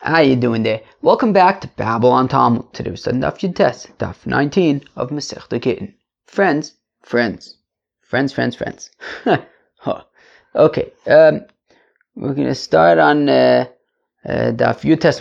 How 0.00 0.20
you 0.20 0.36
doing 0.36 0.62
there? 0.62 0.82
Welcome 1.02 1.32
back 1.32 1.60
to 1.60 1.68
Babylon 1.68 2.28
Talmud. 2.28 2.72
Today 2.72 2.90
we're 2.90 2.96
studying 2.96 3.20
Daf 3.20 3.40
Yud 3.40 3.56
Tes, 3.56 3.88
Daf 3.98 4.26
19 4.26 4.84
of 4.94 5.10
Masechta 5.10 5.60
Gittin. 5.60 5.92
Friends, 6.24 6.74
friends, 7.02 7.56
friends, 8.00 8.32
friends, 8.32 8.54
friends. 8.54 8.90
huh. 9.24 10.02
Okay, 10.54 10.92
um, 11.08 11.44
we're 12.14 12.34
going 12.34 12.46
to 12.46 12.54
start 12.54 12.98
on 12.98 13.28
uh, 13.28 13.66
uh, 14.24 14.52
Daf 14.52 14.82
Yud 14.82 15.00
Tes 15.00 15.20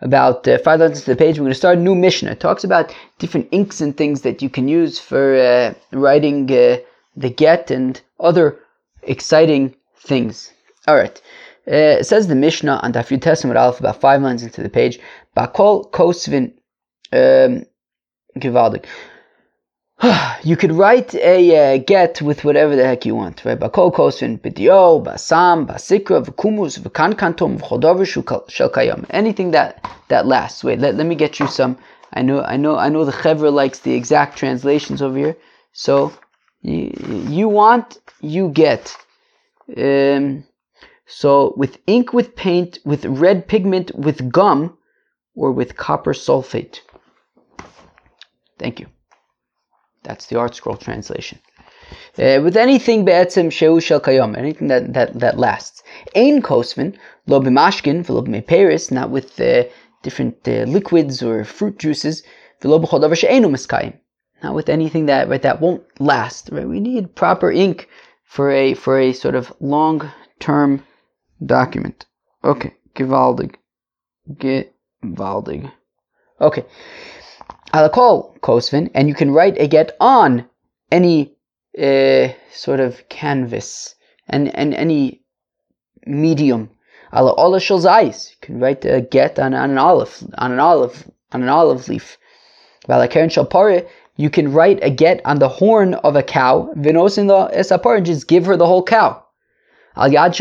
about 0.00 0.48
uh, 0.48 0.56
five 0.58 0.80
lines 0.80 1.02
to 1.02 1.10
the 1.10 1.16
page. 1.16 1.38
We're 1.38 1.44
going 1.44 1.52
to 1.52 1.58
start 1.58 1.76
a 1.76 1.82
new 1.82 1.94
Mishnah. 1.94 2.30
It 2.30 2.40
talks 2.40 2.64
about 2.64 2.96
different 3.18 3.48
inks 3.52 3.82
and 3.82 3.94
things 3.94 4.22
that 4.22 4.40
you 4.40 4.48
can 4.48 4.66
use 4.66 4.98
for 4.98 5.36
uh, 5.36 5.74
writing 5.92 6.50
uh, 6.50 6.78
the 7.16 7.28
get 7.28 7.70
and 7.70 8.00
other 8.18 8.60
exciting 9.02 9.76
things. 9.94 10.54
All 10.88 10.96
right. 10.96 11.20
Uh, 11.68 11.98
it 12.00 12.06
says 12.06 12.28
the 12.28 12.34
Mishnah 12.34 12.80
on 12.82 12.92
Daf 12.92 13.08
Yud 13.08 13.80
about 13.80 14.00
five 14.00 14.22
lines 14.22 14.42
into 14.42 14.62
the 14.62 14.68
page. 14.68 15.00
Bakol 15.36 15.90
Kosvin 15.90 16.52
um. 17.12 17.66
You 20.44 20.56
could 20.56 20.72
write 20.72 21.14
a 21.14 21.38
uh, 21.56 21.78
get 21.78 22.20
with 22.22 22.44
whatever 22.44 22.76
the 22.76 22.84
heck 22.84 23.06
you 23.06 23.14
want, 23.14 23.44
right? 23.44 23.58
Bakol 23.58 23.92
Kosvin 23.92 24.38
B'dio, 24.38 25.02
Basam, 25.02 25.66
Basikra, 25.66 26.22
V'kumus, 26.24 26.78
V'kankantom, 26.78 27.58
V'chodovishu 27.58 28.22
shelkayam. 28.48 29.06
Anything 29.10 29.52
that 29.52 29.84
that 30.08 30.26
lasts. 30.26 30.62
Wait, 30.62 30.78
let, 30.78 30.94
let 30.94 31.06
me 31.06 31.14
get 31.14 31.40
you 31.40 31.46
some. 31.48 31.78
I 32.12 32.22
know, 32.22 32.42
I 32.42 32.56
know, 32.56 32.76
I 32.76 32.90
know. 32.90 33.04
The 33.04 33.12
Chevra 33.12 33.52
likes 33.52 33.80
the 33.80 33.94
exact 33.94 34.38
translations 34.38 35.02
over 35.02 35.16
here. 35.16 35.36
So 35.72 36.12
you, 36.62 36.92
you 37.28 37.48
want, 37.48 37.98
you 38.20 38.50
get. 38.50 38.94
Um, 39.76 40.44
so 41.06 41.54
with 41.56 41.78
ink 41.86 42.12
with 42.12 42.36
paint, 42.36 42.78
with 42.84 43.04
red 43.04 43.46
pigment, 43.46 43.94
with 43.94 44.30
gum, 44.30 44.76
or 45.34 45.52
with 45.52 45.76
copper 45.76 46.12
sulfate. 46.12 46.80
Thank 48.58 48.80
you. 48.80 48.86
That's 50.02 50.26
the 50.26 50.36
ArtScroll 50.36 50.80
translation. 50.80 51.38
Uh, 52.18 52.40
with 52.42 52.56
anything 52.56 53.04
be'etzem 53.04 53.50
sheu 53.50 53.80
shel 53.80 54.00
kayom, 54.00 54.36
anything 54.36 54.68
that, 54.68 54.94
that, 54.94 55.18
that 55.20 55.38
lasts. 55.38 55.82
Ein 56.16 56.42
kosvin, 56.42 56.96
lo 57.26 57.40
b'mashkin, 57.40 58.04
v'lo 58.04 58.26
b'meperis, 58.26 58.90
not 58.90 59.10
with 59.10 59.40
uh, 59.40 59.64
different 60.02 60.36
uh, 60.48 60.64
liquids 60.64 61.22
or 61.22 61.44
fruit 61.44 61.78
juices, 61.78 62.22
v'lo 62.62 62.82
b'chodavar 62.82 63.16
she'enu 63.16 63.48
miskayim. 63.48 63.96
Not 64.42 64.54
with 64.54 64.68
anything 64.68 65.06
that, 65.06 65.28
right, 65.28 65.42
that 65.42 65.60
won't 65.60 65.84
last, 66.00 66.48
right? 66.50 66.68
We 66.68 66.80
need 66.80 67.14
proper 67.14 67.50
ink 67.50 67.88
for 68.24 68.50
a, 68.50 68.74
for 68.74 68.98
a 68.98 69.12
sort 69.12 69.34
of 69.34 69.52
long-term 69.60 70.82
document. 71.44 72.06
Okay, 72.44 72.74
gewaldig. 72.94 73.56
Gewaldig. 74.28 75.70
Okay. 76.40 76.64
Alakol 77.72 78.38
kosvin, 78.40 78.90
and 78.94 79.08
you 79.08 79.14
can 79.14 79.30
write 79.30 79.58
a 79.58 79.66
get 79.66 79.96
on 80.00 80.48
any 80.90 81.36
uh, 81.78 82.28
sort 82.52 82.80
of 82.80 83.08
canvas 83.08 83.94
and, 84.28 84.54
and 84.54 84.74
any 84.74 85.22
medium. 86.06 86.70
Ala 87.12 87.34
ola 87.34 87.58
zayis. 87.58 88.30
You 88.30 88.36
can 88.40 88.60
write 88.60 88.84
a 88.84 89.00
get 89.00 89.38
on, 89.38 89.54
on 89.54 89.70
an 89.70 89.78
olive 89.78 90.24
on 90.38 90.52
an 90.52 90.58
olive 90.58 91.10
on 91.32 91.42
an 91.42 91.48
olive 91.48 91.88
leaf. 91.88 92.18
Valakaren 92.88 93.30
shalpare, 93.30 93.88
you 94.16 94.30
can 94.30 94.52
write 94.52 94.78
a 94.82 94.90
get 94.90 95.20
on 95.24 95.38
the 95.38 95.48
horn 95.48 95.94
of 95.94 96.16
a 96.16 96.22
cow. 96.22 96.72
Vinosin 96.76 97.26
la 97.26 97.48
esapar 97.48 97.96
and 97.96 98.06
just 98.06 98.28
give 98.28 98.46
her 98.46 98.56
the 98.56 98.66
whole 98.66 98.82
cow. 98.82 99.22
Al 99.96 100.10
yad 100.10 100.32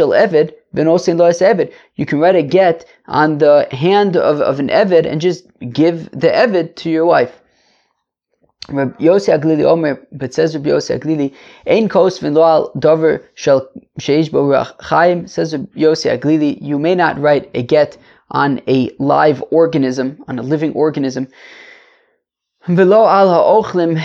you 0.77 2.05
can 2.05 2.19
write 2.19 2.35
a 2.35 2.43
get 2.43 2.85
on 3.07 3.37
the 3.37 3.67
hand 3.71 4.17
of, 4.17 4.41
of 4.41 4.59
an 4.59 4.69
Evid 4.69 5.05
and 5.05 5.21
just 5.21 5.45
give 5.71 6.09
the 6.11 6.27
Evid 6.27 6.75
to 6.77 6.89
your 6.89 7.05
wife. 7.05 7.41
But 8.67 8.99
says 8.99 9.29
Rabbi 9.37 10.69
Yossi 10.69 10.99
Aglili, 10.99 11.33
Ein 11.67 11.87
kos 11.87 12.19
v'lo 12.19 12.71
dover 12.79 13.23
shel 13.35 13.69
sheish 13.99 14.31
bo 14.31 14.63
chaim, 14.81 15.27
says 15.27 15.53
Rabbi 15.53 15.79
Yossi 15.79 16.17
Aglili, 16.17 16.59
you 16.61 16.79
may 16.79 16.95
not 16.95 17.19
write 17.19 17.49
a 17.53 17.61
get 17.61 17.97
on 18.31 18.59
a 18.67 18.89
live 18.97 19.43
organism, 19.51 20.23
on 20.27 20.39
a 20.39 20.41
living 20.41 20.73
organism, 20.73 21.27
v'lo 22.67 23.07
al 23.07 23.29
ha'ochlim, 23.29 24.03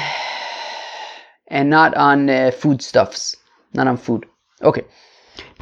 and 1.49 1.71
not 1.71 1.95
on 1.95 2.29
uh, 2.29 2.51
foodstuffs, 2.51 3.37
not 3.73 3.87
on 3.87 3.97
food. 3.97 4.27
Okay. 4.63 4.85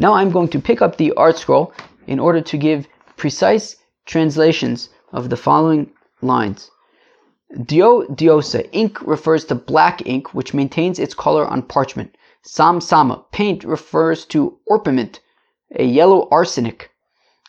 Now 0.01 0.15
I'm 0.15 0.31
going 0.31 0.49
to 0.51 0.61
pick 0.61 0.81
up 0.81 0.97
the 0.97 1.13
ArtScroll 1.17 1.73
in 2.07 2.21
order 2.21 2.41
to 2.41 2.57
give 2.57 2.87
precise 3.17 3.77
translations 4.07 4.91
of 5.13 5.29
the 5.29 5.37
following 5.37 5.91
lines. 6.23 6.71
Dio 7.65 8.03
diosa, 8.07 8.69
ink 8.71 9.01
refers 9.03 9.45
to 9.47 9.57
black 9.57 10.07
ink 10.07 10.35
which 10.35 10.55
maintains 10.55 11.01
its 11.01 11.15
color 11.15 11.47
on 11.47 11.63
parchment. 11.63 12.17
Sam 12.43 12.81
sama, 12.81 13.25
paint 13.33 13.65
refers 13.65 14.25
to 14.27 14.59
orpiment, 14.67 15.19
a 15.75 15.85
yellow 15.85 16.29
arsenic. 16.31 16.91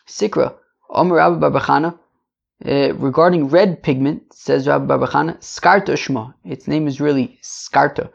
Sikra, 0.08 0.54
Omer 0.90 1.16
Rabbi 1.16 1.48
Barbachana, 1.48 1.96
uh, 2.66 2.94
regarding 2.94 3.48
red 3.48 3.80
pigment, 3.82 4.34
says 4.34 4.66
Rabbi 4.66 4.86
Barbachana, 4.86 5.38
Skarta 5.38 5.94
Shma, 5.94 6.34
its 6.44 6.66
name 6.66 6.88
is 6.88 7.00
really 7.00 7.38
Skarta. 7.42 8.10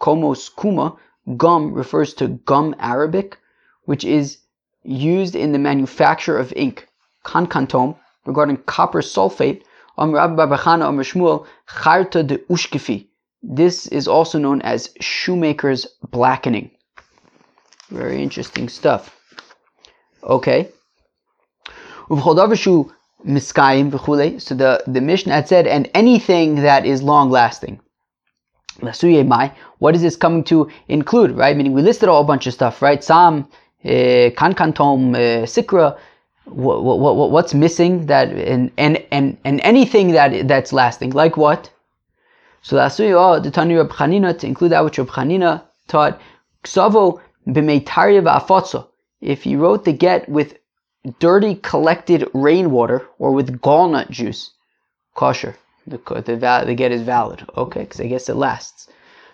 Komos 0.00 0.50
Kuma, 0.54 0.96
gum 1.36 1.72
refers 1.72 2.14
to 2.14 2.28
gum 2.28 2.74
Arabic 2.80 3.38
which 3.86 4.04
is 4.04 4.38
used 4.84 5.34
in 5.34 5.52
the 5.52 5.58
manufacture 5.58 6.38
of 6.38 6.52
ink. 6.54 6.86
Kankantom, 7.24 7.96
regarding 8.24 8.58
copper 8.58 9.00
sulfate, 9.00 9.62
Charta 9.98 12.22
de 12.22 12.38
Ushkifi. 12.50 13.06
This 13.42 13.86
is 13.86 14.06
also 14.06 14.38
known 14.38 14.60
as 14.62 14.90
shoemaker's 15.00 15.86
blackening. 16.10 16.70
Very 17.88 18.22
interesting 18.22 18.68
stuff. 18.68 19.16
Okay. 20.22 20.68
So 22.08 22.84
the, 24.54 24.84
the 24.86 25.00
Mishnah 25.00 25.32
had 25.32 25.48
said, 25.48 25.66
and 25.66 25.90
anything 25.94 26.56
that 26.56 26.86
is 26.86 27.02
long 27.02 27.30
lasting. 27.30 27.80
What 29.78 29.94
is 29.94 30.02
this 30.02 30.16
coming 30.16 30.44
to 30.44 30.70
include, 30.88 31.32
right? 31.32 31.56
Meaning 31.56 31.72
we 31.72 31.82
listed 31.82 32.08
a 32.08 32.12
whole 32.12 32.24
bunch 32.24 32.46
of 32.46 32.54
stuff, 32.54 32.82
right? 32.82 33.02
Some 33.02 33.48
Kankantom, 33.86 35.14
uh, 35.14 35.18
uh, 35.18 35.46
Sikra, 35.46 35.96
what, 36.46 36.82
what, 36.82 37.30
what's 37.30 37.54
missing 37.54 38.06
that 38.06 38.28
and, 38.28 38.70
and 38.78 39.04
and 39.10 39.36
and 39.44 39.60
anything 39.62 40.12
that 40.12 40.48
that's 40.48 40.72
lasting 40.72 41.10
like 41.10 41.36
what? 41.36 41.70
So 42.62 42.76
that's 42.76 42.98
why, 42.98 43.12
oh 43.12 43.40
the 43.40 43.50
Tani 43.50 43.74
Reb 43.74 43.90
Chanina 43.90 44.36
to 44.38 44.46
include 44.46 44.72
that 44.72 44.84
which 44.84 44.98
Reb 44.98 45.08
Chanina 45.08 45.62
taught 45.88 46.20
Ksavo 46.64 47.20
b'meitaria 47.46 48.22
v'afotza 48.22 48.86
if 49.20 49.42
he 49.42 49.56
wrote 49.56 49.84
the 49.84 49.92
get 49.92 50.28
with 50.28 50.56
dirty 51.18 51.56
collected 51.56 52.28
rainwater 52.32 53.06
or 53.18 53.32
with 53.32 53.60
gallnut 53.60 54.10
juice 54.10 54.52
kosher. 55.14 55.56
The 55.86 55.98
the, 55.98 56.64
the 56.66 56.74
get 56.74 56.92
is 56.92 57.02
valid 57.02 57.44
okay 57.56 57.80
because 57.80 58.00
I 58.00 58.06
guess 58.06 58.28
it 58.28 58.34
lasts. 58.34 58.88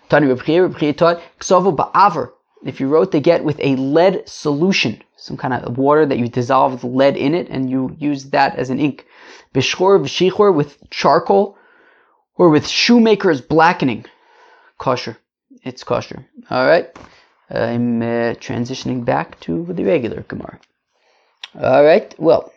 Tani 0.09 0.27
Reb 0.27 0.43
Chia 0.45 0.93
taught 0.93 1.21
Ksavo 1.39 1.75
ba'aver 1.75 2.31
if 2.65 2.79
you 2.79 2.87
wrote 2.87 3.11
the 3.11 3.19
get 3.19 3.43
with 3.43 3.59
a 3.59 3.75
lead 3.75 4.27
solution, 4.27 5.01
some 5.17 5.37
kind 5.37 5.53
of 5.53 5.77
water 5.77 6.05
that 6.05 6.17
you 6.17 6.27
dissolve 6.27 6.83
lead 6.83 7.17
in 7.17 7.33
it 7.33 7.47
and 7.49 7.69
you 7.69 7.95
use 7.99 8.25
that 8.31 8.55
as 8.55 8.69
an 8.69 8.79
ink. 8.79 9.05
Bishchor 9.53 9.99
v'shichor 10.01 10.53
with 10.53 10.77
charcoal 10.89 11.57
or 12.35 12.49
with 12.49 12.67
shoemaker's 12.67 13.41
blackening. 13.41 14.05
Kosher. 14.77 15.17
It's 15.63 15.83
kosher. 15.83 16.25
All 16.49 16.65
right. 16.65 16.89
I'm 17.49 18.01
uh, 18.01 18.33
transitioning 18.45 19.05
back 19.05 19.39
to 19.41 19.65
the 19.69 19.83
regular 19.83 20.23
Gemara. 20.23 20.59
All 21.61 21.83
right. 21.83 22.13
Well, 22.17 22.51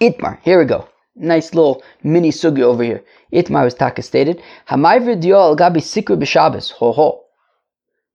Itmar. 0.00 0.38
Here 0.42 0.58
we 0.58 0.64
go. 0.64 0.88
Nice 1.16 1.52
little 1.52 1.82
mini 2.02 2.30
sugi 2.30 2.62
over 2.62 2.84
here. 2.84 3.02
Itmar 3.32 3.64
was 3.64 3.74
taka 3.74 4.02
stated. 4.02 4.40
Hamayver 4.68 5.20
dio 5.20 5.36
al 5.36 5.56
gabi 5.56 5.82
sikra. 5.82 6.70
Ho 6.78 6.92
ho. 6.92 7.24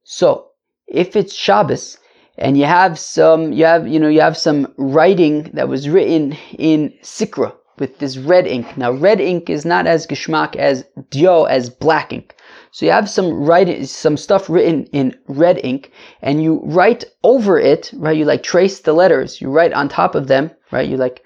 So, 0.03 0.52
if 0.93 1.15
it's 1.15 1.33
Shabbos 1.33 1.97
and 2.37 2.57
you 2.57 2.65
have 2.65 2.97
some, 2.97 3.51
you 3.51 3.65
have, 3.65 3.87
you 3.87 3.99
know, 3.99 4.07
you 4.07 4.21
have 4.21 4.37
some 4.37 4.73
writing 4.77 5.43
that 5.53 5.67
was 5.67 5.89
written 5.89 6.37
in 6.57 6.93
Sikra 7.01 7.53
with 7.79 7.97
this 7.99 8.17
red 8.17 8.47
ink. 8.47 8.77
Now, 8.77 8.91
red 8.91 9.19
ink 9.19 9.49
is 9.49 9.65
not 9.65 9.87
as 9.87 10.07
geschmack 10.07 10.55
as 10.55 10.85
dio 11.09 11.45
as 11.45 11.69
black 11.69 12.13
ink. 12.13 12.35
So 12.71 12.85
you 12.85 12.91
have 12.91 13.09
some 13.09 13.43
writing, 13.43 13.85
some 13.85 14.17
stuff 14.17 14.49
written 14.49 14.85
in 14.87 15.17
red 15.27 15.59
ink, 15.63 15.91
and 16.21 16.41
you 16.41 16.61
write 16.63 17.03
over 17.23 17.59
it, 17.59 17.91
right? 17.95 18.17
You 18.17 18.25
like 18.25 18.43
trace 18.43 18.79
the 18.79 18.93
letters. 18.93 19.41
You 19.41 19.49
write 19.49 19.73
on 19.73 19.89
top 19.89 20.15
of 20.15 20.27
them, 20.27 20.51
right? 20.71 20.87
You 20.87 20.97
like, 20.97 21.23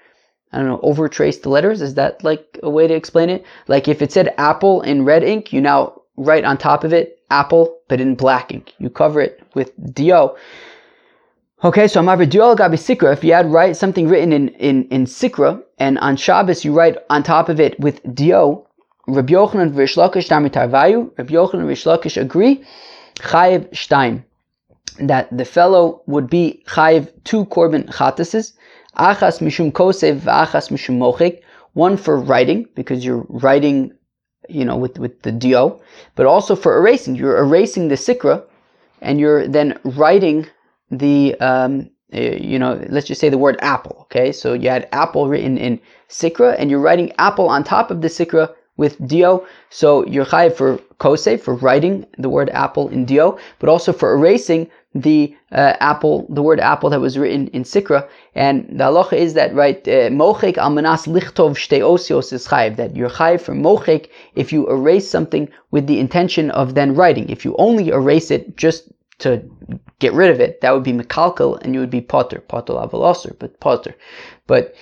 I 0.52 0.58
don't 0.58 0.66
know, 0.66 0.80
over 0.82 1.08
trace 1.08 1.38
the 1.38 1.50
letters. 1.50 1.82
Is 1.82 1.94
that 1.94 2.24
like 2.24 2.58
a 2.62 2.70
way 2.70 2.86
to 2.86 2.94
explain 2.94 3.28
it? 3.28 3.44
Like 3.66 3.88
if 3.88 4.00
it 4.00 4.12
said 4.12 4.34
apple 4.38 4.80
in 4.82 5.04
red 5.04 5.22
ink, 5.22 5.52
you 5.52 5.60
now 5.60 6.02
write 6.16 6.44
on 6.44 6.56
top 6.56 6.84
of 6.84 6.92
it 6.92 7.17
apple, 7.30 7.78
but 7.88 8.00
in 8.00 8.14
black 8.14 8.52
ink. 8.52 8.74
You 8.78 8.90
cover 8.90 9.20
it 9.20 9.42
with 9.54 9.72
dio. 9.94 10.36
Okay, 11.64 11.88
so 11.88 12.00
Amav 12.00 12.30
Dual 12.30 12.54
Gabi 12.54 12.78
Sikra, 12.78 13.12
if 13.12 13.24
you 13.24 13.32
had 13.32 13.50
write 13.50 13.76
something 13.76 14.06
written 14.08 14.32
in, 14.32 14.48
in, 14.50 14.84
in 14.90 15.06
Sikra, 15.06 15.60
and 15.78 15.98
on 15.98 16.16
Shabbos 16.16 16.64
you 16.64 16.72
write 16.72 16.96
on 17.10 17.24
top 17.24 17.48
of 17.48 17.58
it 17.58 17.78
with 17.80 18.00
Dio, 18.14 18.64
Rabbi 19.08 19.32
Yochanan 19.32 19.62
and 19.62 19.76
Rish 19.76 19.96
Lakish 19.96 20.28
Damitarvayu, 20.28 21.10
Rabbi 21.18 21.34
Yochanan 21.34 21.54
and 21.54 21.66
Rish 21.66 21.84
Lakish 21.84 22.20
agree, 22.20 22.64
Chayiv 23.16 23.76
Stein, 23.76 24.24
that 25.00 25.36
the 25.36 25.44
fellow 25.44 26.02
would 26.06 26.30
be 26.30 26.62
Chayiv 26.68 27.10
two 27.24 27.44
Korban 27.46 27.86
Chatases, 27.90 28.52
Achas 28.96 29.40
Mishum 29.40 29.72
Kosev, 29.72 30.20
Achas 30.20 30.70
Mishum 30.70 30.98
Mochik, 30.98 31.40
one 31.72 31.96
for 31.96 32.20
writing, 32.20 32.68
because 32.76 33.04
you're 33.04 33.26
writing, 33.28 33.92
you 34.48 34.64
know, 34.64 34.76
with, 34.76 34.98
with 34.98 35.22
the 35.22 35.32
Dio, 35.32 35.80
but 36.14 36.26
also 36.26 36.56
for 36.56 36.76
erasing. 36.76 37.14
You're 37.14 37.38
erasing 37.38 37.88
the 37.88 37.94
Sikra, 37.94 38.42
and 39.00 39.20
you're 39.20 39.46
then 39.46 39.78
writing 39.84 40.46
the 40.90 41.34
um, 41.40 41.90
uh, 42.14 42.20
you 42.20 42.58
know 42.58 42.82
let's 42.88 43.06
just 43.06 43.20
say 43.20 43.28
the 43.28 43.36
word 43.36 43.58
apple 43.60 43.98
okay 44.00 44.32
so 44.32 44.54
you 44.54 44.70
had 44.70 44.88
apple 44.92 45.28
written 45.28 45.58
in 45.58 45.78
sikra 46.08 46.56
and 46.58 46.70
you're 46.70 46.80
writing 46.80 47.12
apple 47.18 47.48
on 47.48 47.62
top 47.62 47.90
of 47.90 48.00
the 48.00 48.08
sikra 48.08 48.50
with 48.78 49.06
dio. 49.06 49.46
So 49.68 50.06
you're 50.06 50.24
chayiv 50.24 50.54
for 50.54 50.78
kose 50.98 51.38
for 51.38 51.54
writing 51.54 52.06
the 52.16 52.30
word 52.30 52.48
apple 52.50 52.88
in 52.88 53.04
dio 53.04 53.38
but 53.58 53.68
also 53.68 53.92
for 53.92 54.14
erasing 54.14 54.70
the 54.94 55.36
uh, 55.52 55.74
apple 55.80 56.26
the 56.30 56.42
word 56.42 56.60
apple 56.60 56.88
that 56.90 57.00
was 57.00 57.18
written 57.18 57.48
in 57.48 57.64
sikra. 57.64 58.08
And 58.34 58.66
the 58.70 58.84
halacha 58.84 59.12
is 59.12 59.34
that 59.34 59.54
right 59.54 59.86
uh, 59.86 60.08
mochek 60.20 60.56
uh, 60.56 60.64
almanas 60.66 61.06
lichtov 61.06 61.52
shtei 61.64 61.80
osios 61.80 62.32
is 62.32 62.48
chayiv 62.48 62.76
that 62.76 62.96
you're 62.96 63.10
chayiv 63.10 63.42
for 63.42 63.54
mochek 63.54 64.08
if 64.34 64.52
you 64.52 64.66
erase 64.70 65.08
something 65.10 65.50
with 65.70 65.86
the 65.86 66.00
intention 66.00 66.50
of 66.52 66.74
then 66.74 66.94
writing. 66.94 67.28
If 67.28 67.44
you 67.44 67.54
only 67.58 67.88
erase 67.88 68.30
it 68.30 68.56
just 68.56 68.88
to 69.18 69.42
get 69.98 70.12
rid 70.12 70.30
of 70.30 70.40
it, 70.40 70.60
that 70.60 70.72
would 70.72 70.84
be 70.84 70.92
mekalkel 70.92 71.60
and 71.60 71.74
you 71.74 71.80
would 71.80 71.90
be 71.90 72.00
potter, 72.00 72.40
potter 72.40 72.74
avalosser, 72.74 73.36
but 73.38 73.58
potter. 73.60 73.94
But 74.46 74.74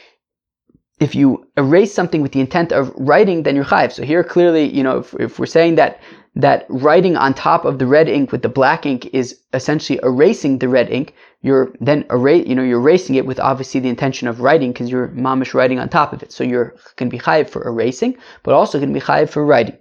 if 0.98 1.14
you 1.14 1.46
erase 1.56 1.93
something 1.93 2.22
with 2.22 2.32
the 2.32 2.40
intent 2.40 2.72
of 2.72 2.93
writing, 2.96 3.43
then 3.43 3.54
you're 3.54 3.64
chayiv. 3.64 3.93
So 3.93 4.02
here 4.02 4.25
clearly, 4.25 4.64
you 4.75 4.82
know, 4.82 4.98
if, 4.98 5.14
if, 5.14 5.38
we're 5.38 5.46
saying 5.46 5.75
that 5.75 6.00
that 6.34 6.66
writing 6.69 7.16
on 7.16 7.34
top 7.34 7.64
of 7.64 7.78
the 7.78 7.87
red 7.87 8.08
ink 8.08 8.32
with 8.32 8.43
the 8.43 8.48
black 8.48 8.87
ink 8.87 9.06
is 9.12 9.40
essentially 9.52 9.98
erasing 10.02 10.58
the 10.58 10.69
red 10.69 10.90
ink, 10.90 11.14
you're 11.43 11.72
then 11.81 12.04
erase, 12.10 12.46
you 12.46 12.54
know, 12.54 12.62
you're 12.62 12.81
erasing 12.81 13.14
it 13.14 13.26
with 13.26 13.38
obviously 13.40 13.81
the 13.81 13.88
intention 13.88 14.26
of 14.26 14.40
writing 14.40 14.72
because 14.72 14.90
you're 14.90 15.08
mamish 15.08 15.54
writing 15.54 15.78
on 15.78 15.88
top 15.88 16.12
of 16.12 16.22
it. 16.22 16.32
So 16.32 16.44
you're 16.44 16.75
going 16.96 17.10
to 17.10 17.16
be 17.16 17.22
chayiv 17.22 17.50
for 17.50 17.66
erasing, 17.66 18.16
but 18.43 18.54
also 18.54 18.78
going 18.78 18.93
to 18.93 18.98
be 18.98 19.04
chayiv 19.04 19.28
for 19.28 19.44
writing. 19.44 19.76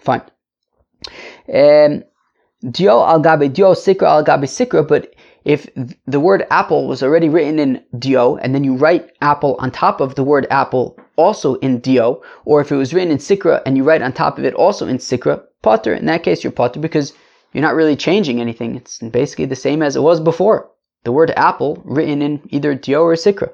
Fine. 0.00 0.22
Um, 1.52 2.04
dio 2.70 3.04
al 3.04 3.20
gabe 3.20 3.52
dio, 3.52 3.74
sikra 3.74 4.08
al 4.08 4.24
gabe 4.24 4.44
sikra, 4.44 4.86
but 4.86 5.13
if 5.44 5.68
the 6.06 6.20
word 6.20 6.46
apple 6.50 6.86
was 6.86 7.02
already 7.02 7.28
written 7.28 7.58
in 7.58 7.82
dio 7.98 8.36
and 8.36 8.54
then 8.54 8.64
you 8.64 8.76
write 8.76 9.10
apple 9.20 9.56
on 9.58 9.70
top 9.70 10.00
of 10.00 10.14
the 10.14 10.24
word 10.24 10.46
apple 10.50 10.98
also 11.16 11.54
in 11.56 11.80
dio, 11.80 12.22
or 12.44 12.60
if 12.60 12.72
it 12.72 12.76
was 12.76 12.94
written 12.94 13.12
in 13.12 13.18
sikra 13.18 13.62
and 13.66 13.76
you 13.76 13.84
write 13.84 14.02
on 14.02 14.12
top 14.12 14.38
of 14.38 14.44
it 14.44 14.54
also 14.54 14.86
in 14.86 14.98
sikra, 14.98 15.42
potter, 15.62 15.94
in 15.94 16.06
that 16.06 16.22
case 16.22 16.42
you're 16.42 16.52
potter 16.52 16.80
because 16.80 17.12
you're 17.52 17.62
not 17.62 17.74
really 17.74 17.94
changing 17.94 18.40
anything. 18.40 18.74
It's 18.74 18.98
basically 18.98 19.46
the 19.46 19.54
same 19.56 19.82
as 19.82 19.94
it 19.94 20.02
was 20.02 20.20
before. 20.20 20.70
The 21.04 21.12
word 21.12 21.30
apple 21.36 21.80
written 21.84 22.20
in 22.22 22.40
either 22.48 22.74
dio 22.74 23.02
or 23.02 23.14
sikra. 23.14 23.52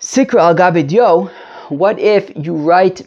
Sikra 0.00 0.40
al 0.40 0.54
gabe 0.54 0.86
dio, 0.86 1.30
what 1.68 1.98
if 1.98 2.30
you 2.36 2.54
write 2.54 3.06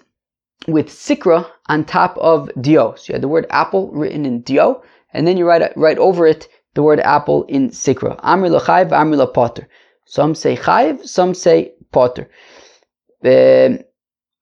with 0.68 0.90
sikra 0.90 1.50
on 1.68 1.86
top 1.86 2.18
of 2.18 2.50
dio. 2.62 2.96
So 2.96 3.12
you 3.12 3.14
had 3.14 3.24
the 3.24 3.28
word 3.28 3.46
apple 3.50 3.92
written 3.92 4.26
in 4.26 4.42
dio, 4.42 4.84
and 5.14 5.28
then 5.28 5.38
you 5.38 5.46
write 5.46 5.76
right 5.78 5.98
over 5.98 6.28
it 6.28 6.48
the 6.80 6.84
word 6.84 7.02
apple 7.02 7.44
in 7.56 7.72
sikra. 7.72 8.12
Amri 8.22 8.50
l'chayv, 8.50 8.92
amri 8.92 9.18
l'potter. 9.18 9.68
Some 10.06 10.34
say 10.34 10.56
chayv, 10.56 11.06
some 11.06 11.34
say 11.34 11.74
potter. 11.92 12.30
Um, 13.32 13.80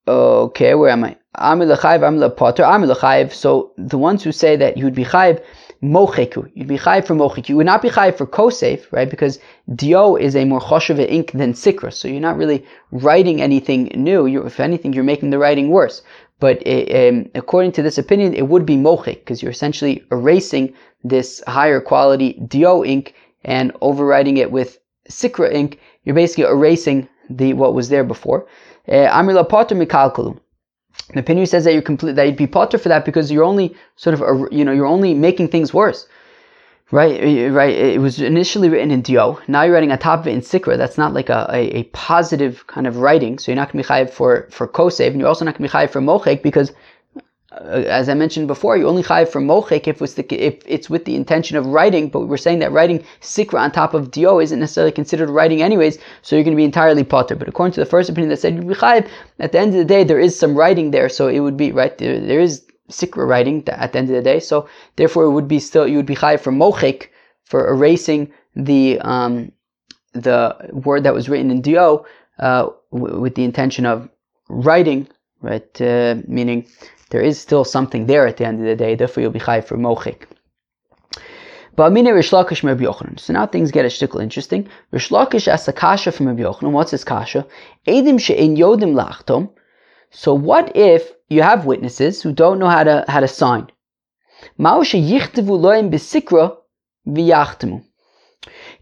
okay, 0.08 0.76
where 0.76 0.92
am 0.92 1.04
I? 1.06 1.18
Amri 1.36 1.66
l'chayv, 1.68 2.02
amri 2.08 2.20
l'potter, 2.20 2.62
amri 2.62 2.88
l'chayv. 2.94 3.34
So 3.34 3.72
the 3.76 3.98
ones 3.98 4.24
who 4.24 4.32
say 4.32 4.56
that 4.56 4.78
you'd 4.78 4.94
be 4.94 5.04
chayv, 5.04 5.44
mocheku. 5.82 6.52
You'd 6.54 6.68
be 6.68 6.78
chayv 6.78 7.08
for 7.08 7.16
mocheku. 7.16 7.50
You 7.50 7.58
would 7.58 7.66
not 7.66 7.82
be 7.82 7.90
chayv 7.90 8.16
for 8.20 8.28
kosef, 8.28 8.86
right? 8.92 9.10
Because 9.10 9.40
dio 9.74 10.16
is 10.16 10.36
a 10.36 10.46
more 10.46 10.62
choshev 10.62 11.00
ink 11.00 11.32
than 11.32 11.54
sikra. 11.54 11.92
So 11.92 12.08
you're 12.08 12.28
not 12.30 12.38
really 12.38 12.64
writing 12.92 13.42
anything 13.42 13.86
new. 13.96 14.28
You're, 14.28 14.46
if 14.46 14.60
anything, 14.60 14.94
you're 14.94 15.12
making 15.12 15.32
the 15.32 15.40
writing 15.40 15.70
worse. 15.70 16.04
But 16.40 16.58
um, 16.68 17.30
according 17.34 17.72
to 17.74 17.82
this 17.82 17.98
opinion, 17.98 18.34
it 18.34 18.48
would 18.48 18.66
be 18.66 18.76
mochik 18.76 19.20
because 19.20 19.42
you're 19.42 19.52
essentially 19.52 20.04
erasing 20.12 20.74
this 21.04 21.42
higher 21.48 21.82
quality 21.82 22.34
dio 22.48 22.84
ink 22.84 23.16
and 23.44 23.74
overwriting 23.76 24.38
it 24.38 24.52
with 24.52 24.80
sikra 25.10 25.52
ink. 25.52 25.80
You're 26.04 26.16
basically 26.16 26.44
erasing 26.44 27.10
the 27.30 27.54
what 27.54 27.74
was 27.74 27.90
there 27.90 28.04
before. 28.04 28.48
Uh, 28.88 29.10
Amrila 29.10 29.50
potter 29.50 29.76
mikalkalu. 29.76 30.40
The 31.14 31.20
opinion 31.20 31.48
says 31.48 31.64
that 31.64 31.74
you're 31.74 31.82
complete 31.82 32.16
that 32.16 32.26
you'd 32.26 32.36
be 32.36 32.48
potter 32.48 32.78
for 32.78 32.90
that 32.90 33.06
because 33.06 33.32
you're 33.32 33.44
only 33.44 33.76
sort 33.96 34.14
of 34.14 34.52
you 34.52 34.64
know 34.64 34.72
you're 34.72 34.86
only 34.86 35.14
making 35.14 35.48
things 35.48 35.74
worse. 35.74 36.08
Right, 36.90 37.52
right. 37.52 37.76
It 37.76 38.00
was 38.00 38.22
initially 38.22 38.70
written 38.70 38.92
in 38.92 39.02
Dio. 39.02 39.42
Now 39.50 39.64
you're 39.64 39.74
writing 39.74 39.92
on 39.92 40.00
top 40.00 40.22
of 40.22 40.28
it 40.28 40.32
in 40.32 40.40
Sikra. 40.40 40.78
That's 40.78 40.98
not 40.98 41.14
like 41.14 41.28
a, 41.28 41.46
a, 41.52 41.80
a 41.80 41.84
positive 41.86 42.66
kind 42.68 42.88
of 42.88 42.96
writing. 42.98 43.40
So 43.40 43.52
you're 43.52 43.58
not 43.58 43.74
going 43.74 43.84
to 43.84 43.88
be 43.90 43.94
chayiv 43.94 44.10
for, 44.10 44.48
for 44.52 44.70
Kosev, 44.70 45.08
and 45.08 45.20
you're 45.20 45.28
also 45.28 45.44
not 45.44 45.58
going 45.58 45.68
to 45.68 45.74
be 45.74 45.78
chayiv 45.78 45.90
for 45.90 46.00
Mochek 46.00 46.42
because, 46.42 46.72
uh, 47.52 47.84
as 47.90 48.08
I 48.08 48.14
mentioned 48.14 48.48
before, 48.48 48.78
you 48.78 48.88
only 48.88 49.04
chayiv 49.04 49.28
for 49.28 49.42
Mochek 49.42 49.86
if 49.86 50.02
it's, 50.02 50.14
the, 50.14 50.34
if 50.34 50.64
it's 50.66 50.90
with 50.90 51.04
the 51.04 51.18
intention 51.18 51.58
of 51.58 51.66
writing, 51.66 52.08
but 52.08 52.22
we're 52.22 52.38
saying 52.38 52.60
that 52.60 52.72
writing 52.72 53.04
Sikra 53.20 53.60
on 53.60 53.74
top 53.74 53.94
of 53.94 54.10
Dio 54.10 54.40
isn't 54.40 54.58
necessarily 54.58 54.94
considered 54.94 55.30
writing 55.30 55.62
anyways, 55.62 55.98
so 56.22 56.38
you're 56.38 56.46
going 56.46 56.56
to 56.56 56.58
be 56.58 56.64
entirely 56.64 57.04
potter. 57.04 57.36
But 57.36 57.50
according 57.50 57.74
to 57.74 57.82
the 57.82 57.86
first 57.86 58.10
opinion 58.10 58.30
that 58.30 58.38
said 58.38 58.56
you'd 58.56 58.66
be 58.66 58.76
chayiv, 58.76 59.10
at 59.40 59.52
the 59.52 59.60
end 59.60 59.72
of 59.72 59.78
the 59.78 59.84
day, 59.84 60.06
there 60.06 60.22
is 60.22 60.40
some 60.40 60.56
writing 60.56 60.92
there, 60.92 61.10
so 61.10 61.28
it 61.28 61.42
would 61.42 61.58
be, 61.58 61.74
right, 61.74 61.98
there, 61.98 62.22
there 62.22 62.40
is 62.40 62.64
sikra 62.90 63.28
writing 63.28 63.64
at 63.68 63.92
the 63.92 64.00
end 64.00 64.10
of 64.10 64.16
the 64.16 64.22
day. 64.22 64.40
So 64.40 64.68
therefore, 64.96 65.26
it 65.26 65.32
would 65.32 65.48
be 65.48 65.60
still 65.60 65.88
you 65.88 65.98
would 65.98 66.06
be 66.06 66.14
high 66.14 66.38
for 66.38 66.52
mochik 66.52 67.08
for 67.46 67.68
erasing 67.70 68.32
the 68.56 69.00
um, 69.02 69.52
the 70.14 70.56
word 70.72 71.04
that 71.04 71.14
was 71.14 71.30
written 71.30 71.52
in 71.52 71.62
dio 71.62 72.06
uh, 72.40 72.70
w- 72.92 73.20
with 73.20 73.36
the 73.36 73.44
intention 73.44 73.86
of 73.86 74.10
writing, 74.50 75.08
right? 75.42 75.82
Uh, 75.82 76.16
meaning 76.28 76.68
there 77.10 77.22
is 77.22 77.40
still 77.40 77.64
something 77.64 78.06
there 78.06 78.28
at 78.28 78.38
the 78.38 78.46
end 78.46 78.60
of 78.60 78.66
the 78.66 78.76
day. 78.76 78.96
Therefore, 78.96 79.22
you'll 79.22 79.32
be 79.32 79.40
high 79.40 79.62
for 79.62 79.78
mochik. 79.78 80.24
But. 81.76 81.92
So 81.94 83.34
now 83.34 83.46
things 83.46 83.72
get 83.72 83.86
a 83.86 83.88
shtickle 83.88 84.22
interesting. 84.22 84.68
Rish 84.92 85.10
Lakish 85.10 85.48
asks 85.48 85.68
a 85.68 85.74
kasha 85.74 86.12
from 86.12 86.26
Rabbi 86.28 86.42
Yochanan. 86.42 86.72
What's 86.72 86.90
his 86.90 87.04
kasha? 87.04 87.46
Edim 87.88 88.20
she'in 88.20 88.56
yodim 88.58 88.94
lachtom. 88.96 89.52
So 90.12 90.34
what 90.34 90.76
if 90.76 91.12
you 91.30 91.42
have 91.42 91.66
witnesses 91.66 92.22
who 92.22 92.32
don't 92.32 92.60
know 92.60 92.70
how 92.70 92.84
to 92.84 93.06
how 93.08 93.20
to 93.20 93.28
sign? 93.28 93.68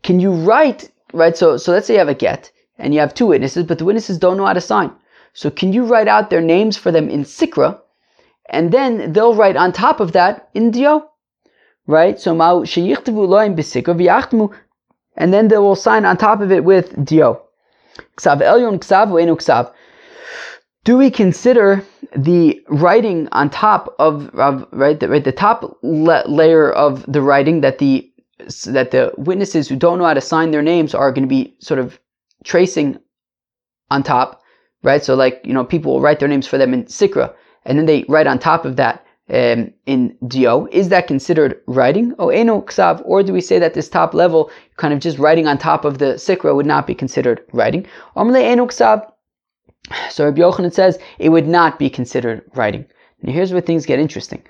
Can 0.04 0.20
you 0.20 0.32
write 0.32 0.92
right? 1.16 1.38
So 1.38 1.58
so 1.58 1.72
let's 1.72 1.88
say 1.88 1.94
you 1.94 2.00
have 2.00 2.10
a 2.10 2.14
get 2.14 2.52
and 2.78 2.94
you 2.94 3.00
have 3.00 3.14
two 3.14 3.28
witnesses, 3.28 3.64
but 3.66 3.78
the 3.80 3.86
witnesses 3.86 4.18
don't 4.18 4.38
know 4.38 4.46
how 4.46 4.54
to 4.54 4.62
sign. 4.62 4.92
So 5.34 5.50
can 5.50 5.74
you 5.74 5.86
write 5.86 6.08
out 6.08 6.30
their 6.30 6.42
names 6.42 6.78
for 6.78 6.92
them 6.92 7.10
in 7.10 7.24
sikra, 7.24 7.80
and 8.50 8.72
then 8.72 9.14
they'll 9.14 9.36
write 9.36 9.56
on 9.56 9.72
top 9.72 10.00
of 10.00 10.12
that 10.12 10.50
in 10.54 10.72
dio, 10.72 11.10
right? 11.88 12.20
So 12.20 12.36
ma 12.36 12.54
sheyichtavu 12.54 13.28
loim 13.28 13.56
bisikra 13.56 13.96
v'yachtmu, 13.96 14.54
and 15.16 15.34
then 15.34 15.48
they 15.48 15.58
will 15.58 15.76
sign 15.76 16.06
on 16.06 16.18
top 16.18 16.42
of 16.42 16.52
it 16.52 16.64
with 16.64 17.04
dio. 17.06 17.42
Ksav 18.18 18.42
elyon 18.42 18.80
ksav 18.80 19.10
ksav 19.38 19.72
do 20.86 20.96
we 20.96 21.10
consider 21.10 21.84
the 22.16 22.64
writing 22.70 23.28
on 23.32 23.50
top 23.50 23.94
of, 24.00 24.30
of 24.36 24.66
right, 24.72 25.00
the, 25.00 25.10
right 25.10 25.24
the 25.24 25.32
top 25.32 25.78
la- 25.82 26.24
layer 26.28 26.72
of 26.72 27.04
the 27.12 27.22
writing 27.22 27.62
that 27.62 27.80
the 27.80 28.10
that 28.66 28.92
the 28.92 29.12
witnesses 29.18 29.68
who 29.68 29.76
don't 29.76 29.98
know 29.98 30.06
how 30.06 30.14
to 30.14 30.22
sign 30.22 30.52
their 30.52 30.62
names 30.62 30.94
are 30.94 31.12
going 31.12 31.24
to 31.24 31.28
be 31.28 31.56
sort 31.60 31.80
of 31.80 32.00
tracing 32.44 33.00
on 33.90 34.04
top, 34.04 34.42
right? 34.84 35.04
So 35.04 35.16
like 35.16 35.42
you 35.44 35.54
know 35.54 35.64
people 35.64 35.94
will 35.94 36.02
write 36.02 36.20
their 36.20 36.28
names 36.28 36.46
for 36.46 36.58
them 36.58 36.74
in 36.74 36.84
sikra, 36.86 37.34
and 37.66 37.78
then 37.78 37.86
they 37.86 38.06
write 38.08 38.28
on 38.28 38.38
top 38.38 38.66
of 38.66 38.76
that 38.76 39.06
um, 39.30 39.74
in 39.86 40.16
dio. 40.28 40.68
Is 40.72 40.90
that 40.90 41.08
considered 41.08 41.60
writing? 41.66 42.14
Oh, 42.20 42.30
eno 42.30 42.62
ksav, 42.62 43.02
or 43.06 43.24
do 43.24 43.34
we 43.34 43.42
say 43.42 43.58
that 43.58 43.74
this 43.74 43.90
top 43.90 44.14
level, 44.14 44.52
kind 44.78 44.94
of 44.94 45.00
just 45.00 45.18
writing 45.18 45.48
on 45.48 45.58
top 45.58 45.86
of 45.86 45.98
the 45.98 46.16
sikra, 46.16 46.56
would 46.56 46.68
not 46.68 46.86
be 46.86 46.94
considered 46.94 47.42
writing? 47.54 47.88
Omle 48.16 48.42
eno 48.44 48.68
ksav. 48.68 49.10
So 50.10 50.26
Rabbi 50.26 50.42
Yochanan 50.42 50.74
says 50.74 51.00
it 51.20 51.30
would 51.30 51.48
not 51.48 51.78
be 51.80 51.90
considered 51.90 52.44
writing. 52.56 52.86
And 53.22 53.32
here's 53.32 53.52
where 53.52 53.62
things 53.62 53.86
get 53.86 54.00
interesting. 54.00 54.44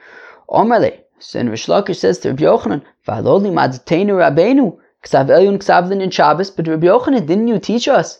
Omerle, 0.49 0.99
so 1.19 1.39
and 1.39 1.49
Rish 1.49 1.67
Lakish 1.67 1.97
says 1.97 2.19
to 2.19 2.29
Rabbi 2.29 2.43
Yochanan, 2.43 2.83
V'aloli 3.07 3.51
madzteinu 3.51 4.13
rabbeinu, 4.15 4.77
ksav 5.03 5.27
elyun 5.27 5.57
ksavlin 5.57 6.01
in 6.01 6.09
Shabbos, 6.09 6.51
but 6.51 6.67
Rabbi 6.67 6.87
Yochanan, 6.87 7.27
didn't 7.27 7.47
you 7.47 7.59
teach 7.59 7.87
us 7.87 8.19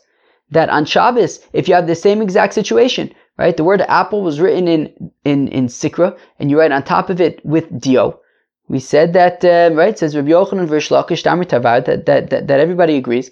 that 0.52 0.70
on 0.70 0.86
Shabbos, 0.86 1.40
if 1.54 1.68
you 1.68 1.76
have 1.76 1.88
the 1.88 1.96
same 1.96 2.22
exact 2.22 2.54
situation, 2.54 3.14
right, 3.38 3.56
the 3.56 3.64
word 3.64 3.82
apple 3.82 4.22
was 4.22 4.40
written 4.40 4.68
in, 4.68 5.12
in, 5.24 5.48
in 5.50 5.68
Sikra, 5.68 6.18
and 6.40 6.50
you 6.50 6.60
write 6.60 6.72
on 6.72 6.84
top 6.84 7.10
of 7.10 7.22
it 7.22 7.46
with 7.46 7.80
Dio, 7.80 8.20
we 8.68 8.80
said 8.80 9.14
that 9.14 9.46
uh, 9.46 9.74
right. 9.76 9.98
Says 9.98 10.16
Rabbi 10.16 10.30
Yochanan 10.30 10.68
versus 10.68 10.90
Lakish 10.90 11.24
Tamar 11.24 11.46
Tavad 11.46 11.86
that, 11.86 12.06
that 12.08 12.30
that 12.32 12.48
that 12.48 12.60
everybody 12.60 12.98
agrees 12.98 13.30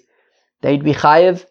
that 0.60 0.70
you'd 0.70 0.84
be 0.84 0.94
chayiv 0.94 1.44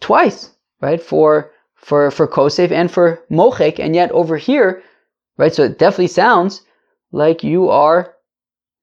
twice, 0.00 0.50
right? 0.80 1.00
For 1.00 1.52
for 1.78 2.10
for 2.10 2.26
kosef 2.26 2.70
and 2.70 2.90
for 2.90 3.22
mochek, 3.30 3.78
and 3.78 3.94
yet 3.94 4.10
over 4.12 4.36
here, 4.36 4.82
right? 5.36 5.54
So 5.54 5.64
it 5.64 5.78
definitely 5.78 6.08
sounds 6.08 6.62
like 7.12 7.42
you 7.42 7.70
are 7.70 8.14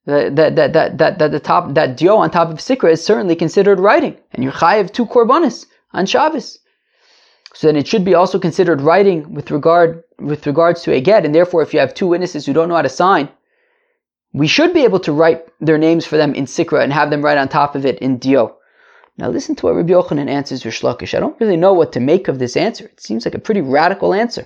that 0.06 0.36
that 0.36 0.56
that 0.56 0.74
that 0.74 1.20
that, 1.20 1.32
the 1.32 1.40
top 1.40 1.74
that 1.76 1.98
dio 1.98 2.16
on 2.16 2.32
top 2.32 2.50
of 2.50 2.58
sikra 2.58 2.92
is 2.92 3.04
certainly 3.04 3.36
considered 3.36 3.80
writing, 3.80 4.18
and 4.32 4.44
you're 4.44 4.54
chayiv 4.54 4.92
two 4.92 5.06
korbanis 5.06 5.66
on 5.94 6.06
Shabbos. 6.06 6.60
So 7.54 7.68
then 7.68 7.78
it 7.78 7.88
should 7.88 8.04
be 8.04 8.16
also 8.16 8.38
considered 8.38 8.82
writing 8.82 9.34
with 9.34 9.52
regard 9.52 10.04
with 10.20 10.46
regards 10.48 10.82
to 10.84 10.94
a 10.94 11.02
get, 11.02 11.26
and 11.26 11.34
therefore 11.34 11.62
if 11.62 11.74
you 11.74 11.80
have 11.80 11.94
two 11.94 12.08
witnesses 12.08 12.46
who 12.46 12.54
don't 12.54 12.70
know 12.70 12.76
how 12.76 12.82
to 12.82 12.90
sign, 12.90 13.30
we 14.34 14.48
should 14.48 14.74
be 14.74 14.84
able 14.84 15.00
to 15.00 15.14
write 15.14 15.46
their 15.60 15.78
names 15.78 16.06
for 16.06 16.18
them 16.18 16.34
in 16.34 16.46
sikra 16.46 16.84
and 16.84 16.92
have 16.92 17.10
them 17.10 17.24
write 17.24 17.38
on 17.38 17.48
top 17.48 17.76
of 17.76 17.86
it 17.86 18.00
in 18.00 18.18
dio. 18.18 18.58
Now 19.18 19.30
listen 19.30 19.56
to 19.56 19.66
what 19.66 19.76
Rabbi 19.76 19.94
Yochanan 19.94 20.30
answers 20.30 20.66
Rish 20.66 20.82
Lakish. 20.82 21.16
I 21.16 21.20
don't 21.20 21.40
really 21.40 21.56
know 21.56 21.74
what 21.74 21.94
to 21.94 22.00
make 22.00 22.28
of 22.28 22.38
this 22.38 22.58
answer. 22.58 22.86
It 22.86 23.00
seems 23.00 23.26
like 23.26 23.36
a 23.36 23.40
pretty 23.40 23.62
radical 23.62 24.14
answer. 24.14 24.46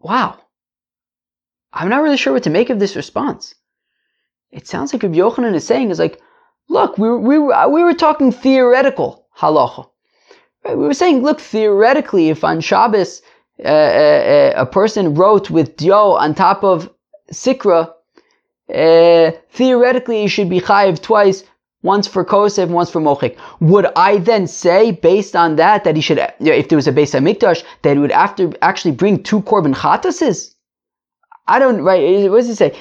Wow. 0.00 0.38
I'm 1.72 1.88
not 1.88 2.02
really 2.02 2.16
sure 2.16 2.32
what 2.32 2.44
to 2.44 2.50
make 2.50 2.70
of 2.70 2.80
this 2.80 2.96
response. 2.96 3.54
It 4.50 4.66
sounds 4.66 4.92
like 4.92 5.02
Rabbi 5.02 5.16
Yochanan 5.16 5.54
is 5.54 5.66
saying 5.66 5.90
is 5.90 5.98
like, 5.98 6.20
look, 6.68 6.98
we 6.98 7.08
were, 7.08 7.18
we 7.18 7.38
were, 7.38 7.68
we 7.68 7.82
were 7.82 7.94
talking 7.94 8.32
theoretical 8.32 9.26
halacha. 9.36 9.88
Right? 10.64 10.76
We 10.76 10.84
were 10.86 10.94
saying, 10.94 11.22
look, 11.22 11.40
theoretically, 11.40 12.30
if 12.30 12.42
on 12.42 12.60
Shabbos 12.60 13.22
uh, 13.64 13.68
uh, 13.68 13.70
uh 13.70 14.52
a 14.56 14.66
person 14.66 15.14
wrote 15.14 15.50
with 15.50 15.76
dio 15.76 16.12
on 16.12 16.34
top 16.34 16.62
of 16.64 16.88
sikra, 17.32 17.92
uh, 18.74 19.30
theoretically 19.50 20.22
he 20.22 20.28
should 20.28 20.50
be 20.50 20.60
chayiv 20.60 21.00
twice, 21.00 21.44
once 21.82 22.08
for 22.08 22.24
kosev, 22.24 22.68
once 22.68 22.90
for 22.90 23.00
mochik. 23.00 23.38
Would 23.60 23.86
I 23.96 24.18
then 24.18 24.46
say, 24.46 24.90
based 24.90 25.36
on 25.36 25.56
that, 25.56 25.84
that 25.84 25.94
he 25.96 26.02
should, 26.02 26.18
if 26.40 26.68
there 26.68 26.76
was 26.76 26.88
a 26.88 26.92
Beis 26.92 27.14
Hamikdash, 27.14 27.62
that 27.82 27.92
he 27.92 27.98
would 27.98 28.10
after 28.10 28.52
actually 28.62 28.92
bring 28.92 29.22
two 29.22 29.42
korban 29.42 29.74
chatases? 29.74 30.54
I 31.46 31.58
don't, 31.58 31.80
right, 31.80 32.30
what 32.30 32.38
does 32.38 32.50
it 32.50 32.56
say? 32.56 32.76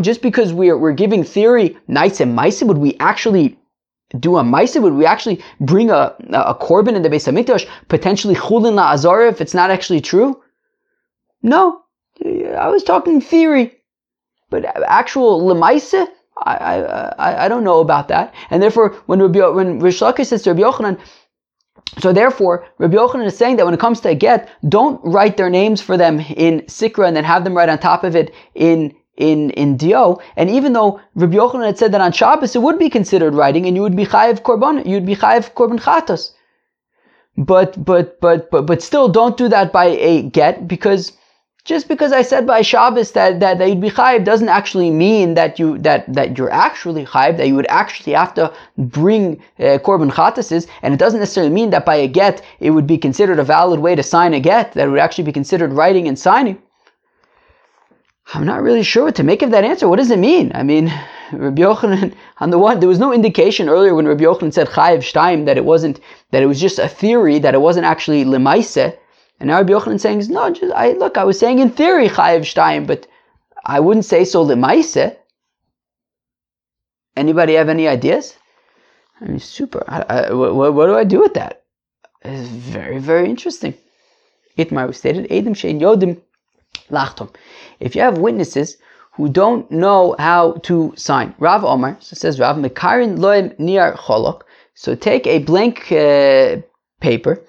Just 0.00 0.22
because 0.22 0.52
we're, 0.52 0.76
we're 0.76 0.92
giving 0.92 1.22
theory, 1.22 1.76
nights 1.86 2.20
and 2.20 2.34
mice, 2.34 2.62
would 2.62 2.78
we 2.78 2.96
actually 2.98 3.56
do 4.18 4.36
a 4.38 4.42
maisa? 4.42 4.82
Would 4.82 4.94
we 4.94 5.06
actually 5.06 5.42
bring 5.60 5.90
a, 5.90 6.16
a 6.32 6.54
korban 6.54 6.96
in 6.96 7.02
the 7.02 7.08
Beis 7.08 7.30
Hamikdash, 7.30 7.68
potentially 7.88 8.34
chulin 8.34 8.74
la 8.74 8.92
azara 8.92 9.28
if 9.28 9.40
it's 9.40 9.54
not 9.54 9.70
actually 9.70 10.00
true? 10.00 10.42
No, 11.42 11.82
I 12.24 12.68
was 12.68 12.82
talking 12.82 13.20
theory, 13.20 13.76
but 14.50 14.64
actual 14.86 15.42
lemaisa, 15.42 16.08
I, 16.38 16.54
I, 17.18 17.44
I 17.44 17.48
don't 17.48 17.64
know 17.64 17.80
about 17.80 18.08
that. 18.08 18.34
And 18.50 18.62
therefore, 18.62 18.90
when 19.06 19.20
Rabbi, 19.20 19.46
when 19.48 19.80
Rish 19.80 20.00
Lakish 20.00 20.26
says 20.26 20.42
to 20.42 20.50
Rabbi 20.52 20.62
Yochanan, 20.62 20.98
so 21.98 22.12
therefore, 22.12 22.66
Rabbi 22.78 22.96
Yochanan 22.96 23.26
is 23.26 23.36
saying 23.36 23.56
that 23.56 23.64
when 23.64 23.74
it 23.74 23.80
comes 23.80 24.00
to 24.00 24.10
a 24.10 24.14
get, 24.14 24.48
don't 24.68 25.00
write 25.04 25.36
their 25.36 25.50
names 25.50 25.80
for 25.80 25.96
them 25.96 26.20
in 26.20 26.60
Sikra 26.62 27.06
and 27.06 27.16
then 27.16 27.24
have 27.24 27.44
them 27.44 27.56
write 27.56 27.68
on 27.68 27.78
top 27.78 28.04
of 28.04 28.14
it 28.14 28.34
in 28.54 28.94
in 29.16 29.50
in 29.50 29.76
Dio. 29.76 30.18
And 30.36 30.50
even 30.50 30.74
though 30.74 31.00
Rabbi 31.14 31.36
Yochanan 31.36 31.66
had 31.66 31.78
said 31.78 31.92
that 31.92 32.00
on 32.00 32.12
Shabbos 32.12 32.54
it 32.54 32.62
would 32.62 32.78
be 32.78 32.90
considered 32.90 33.34
writing, 33.34 33.66
and 33.66 33.76
you 33.76 33.82
would 33.82 33.96
be 33.96 34.04
chayiv 34.06 34.42
korban, 34.42 34.86
you'd 34.86 35.06
be 35.06 35.16
chayiv 35.16 35.52
korban 35.54 35.80
chatos. 35.80 36.32
But 37.38 37.82
but 37.82 38.20
but 38.20 38.50
but 38.50 38.66
but 38.66 38.82
still, 38.82 39.08
don't 39.08 39.36
do 39.36 39.48
that 39.48 39.72
by 39.72 39.86
a 39.86 40.22
get 40.22 40.68
because 40.68 41.12
just 41.66 41.88
because 41.88 42.12
I 42.12 42.22
said 42.22 42.46
by 42.46 42.62
Shabbos 42.62 43.10
that, 43.12 43.40
that, 43.40 43.58
that 43.58 43.68
you'd 43.68 43.80
be 43.80 43.90
chayiv 43.90 44.24
doesn't 44.24 44.48
actually 44.48 44.88
mean 44.90 45.34
that 45.34 45.58
you 45.58 45.78
that, 45.78 46.10
that 46.12 46.38
you're 46.38 46.50
actually 46.50 47.04
chayiv, 47.04 47.36
that 47.38 47.48
you 47.48 47.56
would 47.56 47.66
actually 47.68 48.12
have 48.12 48.32
to 48.34 48.54
bring 48.78 49.42
uh, 49.58 49.78
korban 49.84 50.10
chatases, 50.12 50.68
and 50.82 50.94
it 50.94 51.00
doesn't 51.00 51.18
necessarily 51.18 51.52
mean 51.52 51.70
that 51.70 51.84
by 51.84 51.96
a 51.96 52.06
get 52.06 52.40
it 52.60 52.70
would 52.70 52.86
be 52.86 52.96
considered 52.96 53.40
a 53.40 53.44
valid 53.44 53.80
way 53.80 53.96
to 53.96 54.02
sign 54.02 54.32
a 54.32 54.40
get, 54.40 54.72
that 54.74 54.88
would 54.88 55.00
actually 55.00 55.24
be 55.24 55.32
considered 55.32 55.72
writing 55.72 56.06
and 56.06 56.16
signing. 56.16 56.56
I'm 58.32 58.46
not 58.46 58.62
really 58.62 58.84
sure 58.84 59.04
what 59.04 59.16
to 59.16 59.24
make 59.24 59.42
of 59.42 59.50
that 59.50 59.64
answer. 59.64 59.88
What 59.88 59.98
does 59.98 60.10
it 60.10 60.20
mean? 60.20 60.52
I 60.54 60.62
mean, 60.62 60.86
Rabbi 61.32 61.62
Yochanan, 61.62 62.14
on 62.38 62.50
the 62.50 62.58
one, 62.58 62.78
there 62.78 62.88
was 62.88 63.00
no 63.00 63.12
indication 63.12 63.68
earlier 63.68 63.94
when 63.94 64.06
Rabbi 64.06 64.22
Yochanan 64.22 64.52
said 64.52 64.68
chayiv 64.68 64.98
shtaim 64.98 65.46
that 65.46 65.56
it 65.56 65.64
wasn't, 65.64 65.98
that 66.30 66.44
it 66.44 66.46
was 66.46 66.60
just 66.60 66.78
a 66.78 66.88
theory, 66.88 67.40
that 67.40 67.54
it 67.54 67.60
wasn't 67.60 67.86
actually 67.86 68.24
lemaise. 68.24 68.96
And 69.38 69.48
now 69.48 69.58
Rabbi 69.58 69.72
Yochanan 69.72 70.00
saying, 70.00 70.24
no, 70.28 70.50
just, 70.50 70.72
I, 70.72 70.92
look, 70.92 71.18
I 71.18 71.24
was 71.24 71.38
saying 71.38 71.58
in 71.58 71.70
theory 71.70 72.08
chayiv 72.08 72.40
shtaim, 72.40 72.86
but 72.86 73.06
I 73.64 73.80
wouldn't 73.80 74.04
say 74.04 74.24
so 74.24 74.44
lemaise. 74.44 75.16
Anybody 77.16 77.54
have 77.54 77.68
any 77.68 77.88
ideas? 77.88 78.36
I 79.20 79.26
mean, 79.26 79.40
super. 79.40 79.84
I, 79.88 80.02
I, 80.02 80.32
what, 80.32 80.74
what, 80.74 80.86
do 80.86 80.94
I 80.94 81.04
do 81.04 81.20
with 81.20 81.34
that? 81.34 81.64
It's 82.22 82.48
very, 82.48 82.98
very 82.98 83.28
interesting. 83.28 83.74
Itmar 84.58 84.94
stated, 84.94 85.28
Edim 85.30 85.54
shein 85.54 85.80
yodim 85.80 86.20
lachtom. 86.90 87.34
If 87.80 87.94
you 87.94 88.02
have 88.02 88.18
witnesses 88.18 88.78
who 89.12 89.28
don't 89.28 89.70
know 89.70 90.14
how 90.18 90.52
to 90.64 90.92
sign, 90.96 91.34
Rav 91.38 91.64
Omar, 91.64 91.96
so 92.00 92.14
says 92.14 92.38
Rav, 92.38 92.56
Mekarin 92.56 93.18
loim 93.18 93.56
niar 93.58 93.96
cholok. 93.96 94.42
So 94.74 94.94
take 94.94 95.26
a 95.26 95.38
blank 95.38 95.90
uh, 95.92 96.56
paper 97.00 97.42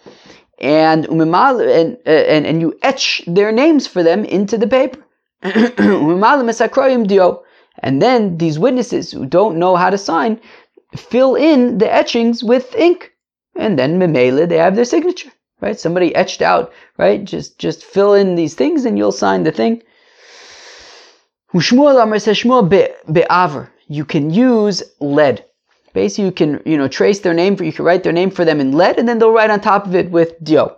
and, 0.60 1.06
and, 1.06 1.98
uh, 2.06 2.10
and, 2.10 2.46
and 2.46 2.62
you 2.62 2.78
etch 2.82 3.22
their 3.28 3.52
names 3.52 3.88
for 3.88 4.04
them 4.04 4.26
into 4.26 4.58
the 4.58 4.68
paper. 4.68 5.04
And 7.80 8.02
then 8.02 8.38
these 8.38 8.58
witnesses 8.58 9.12
who 9.12 9.26
don't 9.26 9.60
know 9.60 9.76
how 9.76 9.90
to 9.90 9.98
sign 9.98 10.40
fill 10.96 11.36
in 11.36 11.78
the 11.78 11.94
etchings 11.94 12.44
with 12.44 12.74
ink. 12.76 13.12
And 13.56 13.78
then 13.78 14.00
memele, 14.00 14.48
they 14.48 14.58
have 14.58 14.76
their 14.76 14.86
signature. 14.86 15.32
Right? 15.60 15.80
Somebody 15.80 16.14
etched 16.16 16.44
out, 16.44 16.72
right? 16.98 17.24
Just 17.24 17.58
just 17.58 17.84
fill 17.84 18.14
in 18.14 18.36
these 18.36 18.54
things 18.54 18.86
and 18.86 18.96
you'll 18.98 19.12
sign 19.12 19.42
the 19.44 19.52
thing. 19.52 19.82
You 23.88 24.06
can 24.06 24.30
use 24.30 24.84
lead. 25.00 25.44
Basically, 25.98 26.26
you 26.26 26.32
can 26.32 26.62
you 26.64 26.78
know 26.78 26.88
trace 26.88 27.22
their 27.22 27.34
name 27.34 27.56
for 27.56 27.64
you 27.64 27.74
can 27.74 27.84
write 27.84 28.04
their 28.04 28.18
name 28.22 28.30
for 28.30 28.46
them 28.46 28.60
in 28.62 28.72
lead, 28.80 29.00
and 29.00 29.10
then 29.10 29.18
they'll 29.18 29.38
write 29.38 29.50
on 29.50 29.60
top 29.60 29.88
of 29.88 29.96
it 29.96 30.12
with 30.12 30.32
dio. 30.44 30.78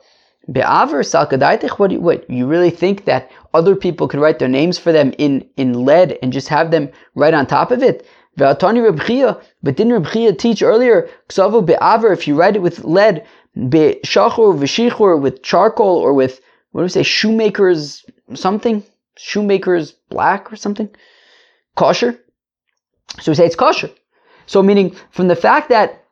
Be'aver 0.49 1.01
salkadaitich. 1.03 1.77
What, 1.77 1.91
what 2.07 2.29
you 2.29 2.47
really 2.47 2.69
think 2.69 3.03
that 3.03 3.29
other 3.53 3.75
people 3.75 4.07
could 4.07 4.21
write 4.21 4.39
their 4.39 4.47
names 4.59 4.77
for 4.77 4.93
them 4.93 5.13
in 5.17 5.33
in 5.57 5.83
lead 5.83 6.17
and 6.21 6.31
just 6.31 6.47
have 6.47 6.71
them 6.71 6.87
write 7.15 7.33
on 7.33 7.47
top 7.47 7.69
of 7.71 7.83
it? 7.83 8.07
But 8.37 8.61
didn't 8.61 9.93
Reb 9.93 10.37
teach 10.37 10.63
earlier? 10.63 11.09
Ksavu 11.27 11.65
be'aver. 11.65 12.13
If 12.13 12.25
you 12.25 12.35
write 12.35 12.55
it 12.55 12.61
with 12.61 12.85
lead, 12.85 13.25
be'shachur 13.73 14.49
v'shichur 14.61 15.21
with 15.21 15.43
charcoal 15.43 15.97
or 15.97 16.13
with 16.13 16.39
what 16.71 16.81
do 16.81 16.85
we 16.85 16.89
say 16.97 17.03
shoemakers 17.03 18.05
something 18.35 18.83
shoemakers 19.17 19.91
black 20.15 20.53
or 20.53 20.55
something 20.55 20.89
kosher. 21.75 22.17
So 23.19 23.33
we 23.33 23.35
say 23.35 23.47
it's 23.47 23.57
kosher. 23.65 23.89
So 24.49 24.63
meaning 24.63 24.95
from 25.11 25.27
the 25.27 25.35
fact 25.35 25.69
that 25.69 26.03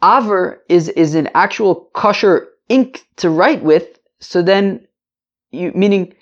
Aver 0.00 0.62
is, 0.68 0.88
is 0.90 1.16
an 1.16 1.28
actual 1.34 1.90
kosher 1.92 2.46
ink 2.68 3.04
to 3.16 3.28
write 3.28 3.64
with, 3.64 3.98
so 4.20 4.42
then 4.42 4.86
you, 5.50 5.72
meaning 5.74 6.14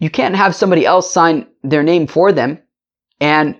you 0.00 0.10
can't 0.10 0.36
have 0.36 0.54
somebody 0.54 0.84
else 0.84 1.10
sign 1.10 1.46
their 1.62 1.82
name 1.82 2.06
for 2.06 2.30
them. 2.30 2.58
And 3.22 3.58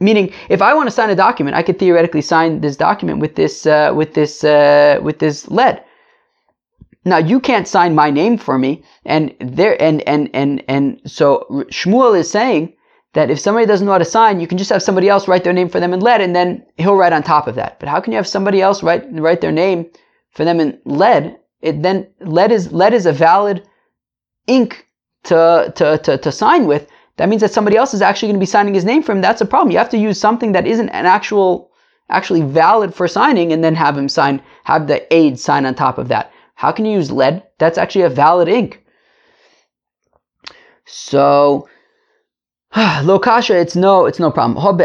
meaning 0.00 0.32
if 0.48 0.60
I 0.60 0.74
want 0.74 0.88
to 0.88 0.90
sign 0.90 1.10
a 1.10 1.14
document, 1.14 1.54
I 1.54 1.62
could 1.62 1.78
theoretically 1.78 2.22
sign 2.22 2.60
this 2.60 2.76
document 2.76 3.20
with 3.20 3.36
this, 3.36 3.66
uh, 3.66 3.92
with 3.94 4.14
this, 4.14 4.42
uh, 4.42 4.98
with 5.00 5.20
this 5.20 5.46
lead. 5.46 5.84
Now 7.04 7.18
you 7.18 7.38
can't 7.38 7.68
sign 7.68 7.94
my 7.94 8.10
name 8.10 8.36
for 8.36 8.58
me, 8.58 8.82
and 9.04 9.32
there, 9.40 9.80
and 9.80 10.02
and 10.08 10.28
and 10.34 10.62
and 10.68 11.00
so 11.06 11.46
Shmuel 11.70 12.18
is 12.18 12.28
saying 12.30 12.74
that 13.12 13.30
if 13.30 13.40
somebody 13.40 13.66
doesn't 13.66 13.86
know 13.86 13.92
how 13.92 13.98
to 13.98 14.04
sign, 14.04 14.40
you 14.40 14.46
can 14.46 14.58
just 14.58 14.70
have 14.70 14.82
somebody 14.82 15.08
else 15.08 15.26
write 15.26 15.42
their 15.44 15.52
name 15.52 15.68
for 15.68 15.80
them 15.80 15.92
in 15.92 16.00
lead, 16.00 16.20
and 16.20 16.34
then 16.34 16.64
he'll 16.76 16.94
write 16.94 17.12
on 17.12 17.22
top 17.22 17.48
of 17.48 17.56
that. 17.56 17.80
But 17.80 17.88
how 17.88 18.00
can 18.00 18.12
you 18.12 18.16
have 18.16 18.26
somebody 18.26 18.62
else 18.62 18.82
write 18.82 19.04
write 19.12 19.40
their 19.40 19.52
name 19.52 19.90
for 20.30 20.44
them 20.44 20.60
in 20.60 20.78
lead? 20.84 21.36
It 21.60 21.82
then 21.82 22.06
lead 22.20 22.52
is 22.52 22.72
lead 22.72 22.94
is 22.94 23.06
a 23.06 23.12
valid 23.12 23.66
ink 24.46 24.86
to 25.24 25.72
to 25.76 25.98
to, 25.98 26.18
to 26.18 26.32
sign 26.32 26.66
with. 26.66 26.88
That 27.16 27.28
means 27.28 27.42
that 27.42 27.52
somebody 27.52 27.76
else 27.76 27.92
is 27.92 28.00
actually 28.00 28.28
going 28.28 28.40
to 28.40 28.46
be 28.46 28.46
signing 28.46 28.74
his 28.74 28.84
name 28.84 29.02
for 29.02 29.12
him. 29.12 29.20
That's 29.20 29.42
a 29.42 29.46
problem. 29.46 29.72
You 29.72 29.78
have 29.78 29.90
to 29.90 29.98
use 29.98 30.18
something 30.18 30.52
that 30.52 30.66
isn't 30.66 30.88
an 30.90 31.04
actual 31.04 31.70
actually 32.08 32.42
valid 32.42 32.94
for 32.94 33.06
signing, 33.06 33.52
and 33.52 33.62
then 33.62 33.74
have 33.74 33.98
him 33.98 34.08
sign 34.08 34.40
have 34.64 34.86
the 34.86 35.12
aid 35.14 35.38
sign 35.38 35.66
on 35.66 35.74
top 35.74 35.98
of 35.98 36.08
that. 36.08 36.32
How 36.54 36.70
can 36.70 36.84
you 36.84 36.92
use 36.92 37.10
lead? 37.10 37.42
That's 37.58 37.78
actually 37.78 38.02
a 38.02 38.10
valid 38.10 38.48
ink. 38.48 38.84
So 40.84 41.68
Lokasha, 43.02 43.60
it's 43.60 43.74
no, 43.74 44.06
it's 44.06 44.20
no 44.20 44.30
problem. 44.30 44.64
When 44.64 44.76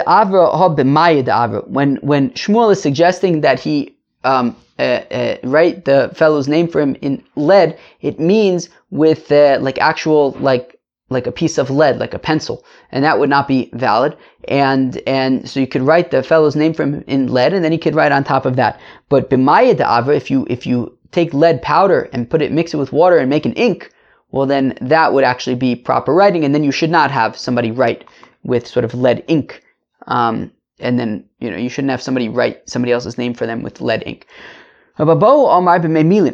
when 1.97 2.29
Shmuel 2.31 2.71
is 2.71 2.81
suggesting 2.81 3.41
that 3.41 3.59
he 3.59 3.95
um, 4.23 4.55
uh, 4.79 4.81
uh, 4.81 5.37
write 5.43 5.85
the 5.85 6.09
fellow's 6.15 6.47
name 6.47 6.67
for 6.67 6.81
him 6.81 6.95
in 7.01 7.23
lead, 7.35 7.77
it 8.01 8.19
means 8.19 8.69
with 8.89 9.31
uh, 9.31 9.59
like 9.61 9.77
actual 9.77 10.31
like 10.39 10.79
like 11.09 11.27
a 11.27 11.31
piece 11.31 11.59
of 11.59 11.69
lead, 11.69 11.99
like 11.99 12.15
a 12.15 12.19
pencil, 12.19 12.65
and 12.91 13.03
that 13.03 13.19
would 13.19 13.29
not 13.29 13.47
be 13.47 13.69
valid. 13.73 14.17
And 14.47 14.99
and 15.05 15.47
so 15.47 15.59
you 15.59 15.67
could 15.67 15.83
write 15.83 16.09
the 16.09 16.23
fellow's 16.23 16.55
name 16.55 16.73
for 16.73 16.81
him 16.81 17.03
in 17.05 17.31
lead, 17.31 17.53
and 17.53 17.63
then 17.63 17.71
you 17.71 17.77
could 17.77 17.93
write 17.93 18.11
on 18.11 18.23
top 18.23 18.47
of 18.47 18.55
that. 18.55 18.79
But 19.09 19.29
b'maya 19.29 19.75
da'ava, 19.75 20.15
if 20.15 20.31
you 20.31 20.47
if 20.49 20.65
you 20.65 20.97
take 21.11 21.35
lead 21.35 21.61
powder 21.61 22.09
and 22.13 22.27
put 22.27 22.41
it, 22.41 22.51
mix 22.51 22.73
it 22.73 22.77
with 22.77 22.91
water, 22.91 23.19
and 23.19 23.29
make 23.29 23.45
an 23.45 23.53
ink, 23.53 23.91
well 24.35 24.45
then 24.45 24.77
that 24.81 25.13
would 25.13 25.23
actually 25.23 25.55
be 25.55 25.75
proper 25.75 26.13
writing, 26.13 26.43
and 26.43 26.53
then 26.53 26.63
you 26.63 26.71
should 26.71 26.91
not 26.91 27.09
have 27.09 27.37
somebody 27.37 27.71
write 27.71 28.03
with 28.43 28.67
sort 28.67 28.83
of 28.83 28.93
lead 28.93 29.23
ink. 29.27 29.63
Um, 30.07 30.51
and 30.79 30.99
then 30.99 31.23
you 31.39 31.49
know 31.49 31.57
you 31.57 31.69
shouldn't 31.69 31.91
have 31.91 32.01
somebody 32.01 32.27
write 32.27 32.69
somebody 32.69 32.91
else's 32.91 33.17
name 33.17 33.33
for 33.33 33.45
them 33.47 33.63
with 33.63 33.79
lead 33.79 34.03
ink. 34.05 34.27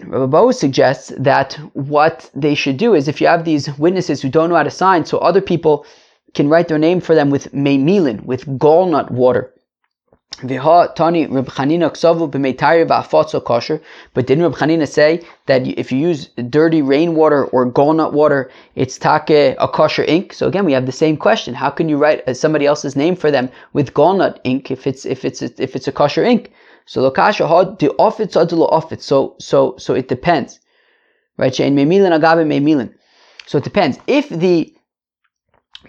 Rababo 0.02 0.54
suggests 0.54 1.14
that 1.18 1.54
what 1.74 2.30
they 2.34 2.56
should 2.56 2.78
do 2.78 2.96
is 2.96 3.08
if 3.08 3.22
you 3.22 3.28
have 3.28 3.46
these 3.46 3.70
witnesses 3.78 4.22
who 4.22 4.30
don't 4.30 4.50
know 4.50 4.56
how 4.56 4.64
to 4.64 4.72
sign, 4.72 5.06
so 5.06 5.20
other 5.20 5.42
people 5.42 5.86
can 6.34 6.50
write 6.50 6.70
their 6.70 6.80
name 6.80 7.02
for 7.02 7.14
them 7.14 7.30
with 7.30 7.52
meimilin, 7.54 8.26
with 8.26 8.46
gallnut 8.58 9.12
water. 9.12 9.54
But 10.40 10.48
didn't 10.48 11.34
Reb 11.34 11.48
Chanina 14.56 14.88
say 14.88 15.22
that 15.46 15.68
if 15.68 15.92
you 15.92 15.98
use 16.00 16.30
dirty 16.50 16.82
rainwater 16.82 17.46
or 17.46 17.70
gallnut 17.72 18.14
water, 18.14 18.50
it's 18.76 18.98
take 18.98 19.30
a 19.30 19.68
kosher 19.72 20.04
ink? 20.04 20.34
So 20.34 20.48
again, 20.48 20.66
we 20.66 20.72
have 20.74 20.86
the 20.86 20.92
same 20.92 21.18
question: 21.18 21.54
How 21.54 21.70
can 21.70 21.90
you 21.90 21.98
write 21.98 22.28
uh, 22.28 22.34
somebody 22.34 22.66
else's 22.66 22.96
name 22.96 23.16
for 23.16 23.30
them 23.30 23.50
with 23.74 23.94
gallnut 23.94 24.40
ink 24.44 24.72
if 24.72 24.88
it's 24.88 25.06
if 25.06 25.26
it's 25.26 25.42
if 25.42 25.76
it's 25.76 25.88
a 25.88 25.92
kosher 25.92 26.24
ink? 26.24 26.52
So 26.86 27.12
lokasha 27.12 27.48
had 27.48 27.78
the 27.78 27.92
office 28.00 28.36
office. 28.36 29.06
So 29.06 29.36
so 29.38 29.76
so 29.78 29.94
it 29.94 30.08
depends, 30.08 30.60
right? 31.38 31.54
Shein 31.54 31.74
meimilin 31.74 32.18
agabe 32.18 32.48
meimilin. 32.48 32.94
So 33.46 33.58
it 33.60 33.64
depends. 33.64 34.00
If 34.08 34.30
the 34.30 34.74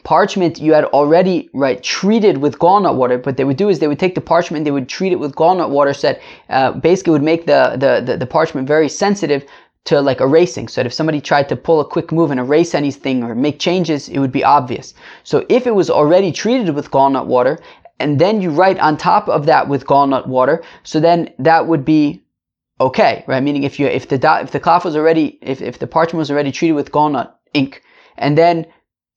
parchment 0.05 0.61
you 0.61 0.73
had 0.73 0.85
already 0.87 1.49
right 1.53 1.83
treated 1.83 2.39
with 2.39 2.59
gallnut 2.59 2.97
water, 2.97 3.19
what 3.19 3.37
they 3.37 3.45
would 3.45 3.57
do 3.57 3.69
is 3.69 3.79
they 3.79 3.89
would 3.89 3.99
take 3.99 4.15
the 4.15 4.21
parchment, 4.21 4.65
they 4.65 4.71
would 4.71 4.89
treat 4.89 5.13
it 5.13 5.21
with 5.21 5.35
gallnut 5.35 5.71
water, 5.71 5.95
so 5.95 6.09
that 6.09 6.21
uh, 6.49 6.73
basically 6.73 7.13
would 7.13 7.23
make 7.23 7.47
the, 7.47 7.77
the, 7.79 8.03
the 8.05 8.17
the 8.17 8.27
parchment 8.27 8.67
very 8.67 8.89
sensitive 8.89 9.45
to 9.85 10.01
like 10.01 10.21
erasing. 10.21 10.69
So 10.69 10.81
that 10.81 10.87
if 10.87 10.93
somebody 10.93 11.21
tried 11.21 11.49
to 11.49 11.57
pull 11.57 11.81
a 11.81 11.85
quick 11.85 12.13
move 12.13 12.31
and 12.31 12.41
erase 12.41 12.75
anything 12.75 13.23
or 13.23 13.35
make 13.35 13.59
changes, 13.59 14.09
it 14.09 14.19
would 14.19 14.33
be 14.33 14.45
obvious. 14.45 14.95
So 15.25 15.45
if 15.49 15.67
it 15.67 15.75
was 15.75 15.91
already 15.91 16.33
treated 16.33 16.75
with 16.75 16.91
gallnut 16.91 17.27
water 17.27 17.59
and 17.99 18.19
then 18.19 18.41
you 18.41 18.51
write 18.51 18.79
on 18.79 18.97
top 18.97 19.29
of 19.29 19.47
that 19.47 19.69
with 19.69 19.87
gallnut 19.87 20.27
water, 20.27 20.63
so 20.83 21.01
then 21.01 21.33
that 21.39 21.67
would 21.67 21.85
be 21.85 22.23
okay, 22.81 23.25
right? 23.27 23.43
Meaning 23.43 23.65
if 23.65 23.79
you 23.79 23.87
if 23.87 24.09
the 24.09 24.19
if 24.43 24.51
the 24.51 24.61
cloth 24.61 24.85
was 24.85 24.97
already 24.97 25.39
if, 25.43 25.61
if 25.63 25.79
the 25.79 25.87
parchment 25.87 26.19
was 26.19 26.31
already 26.31 26.53
treated 26.53 26.75
with 26.75 26.93
gallnut 26.93 27.33
ink, 27.55 27.83
and 28.17 28.37
then 28.37 28.67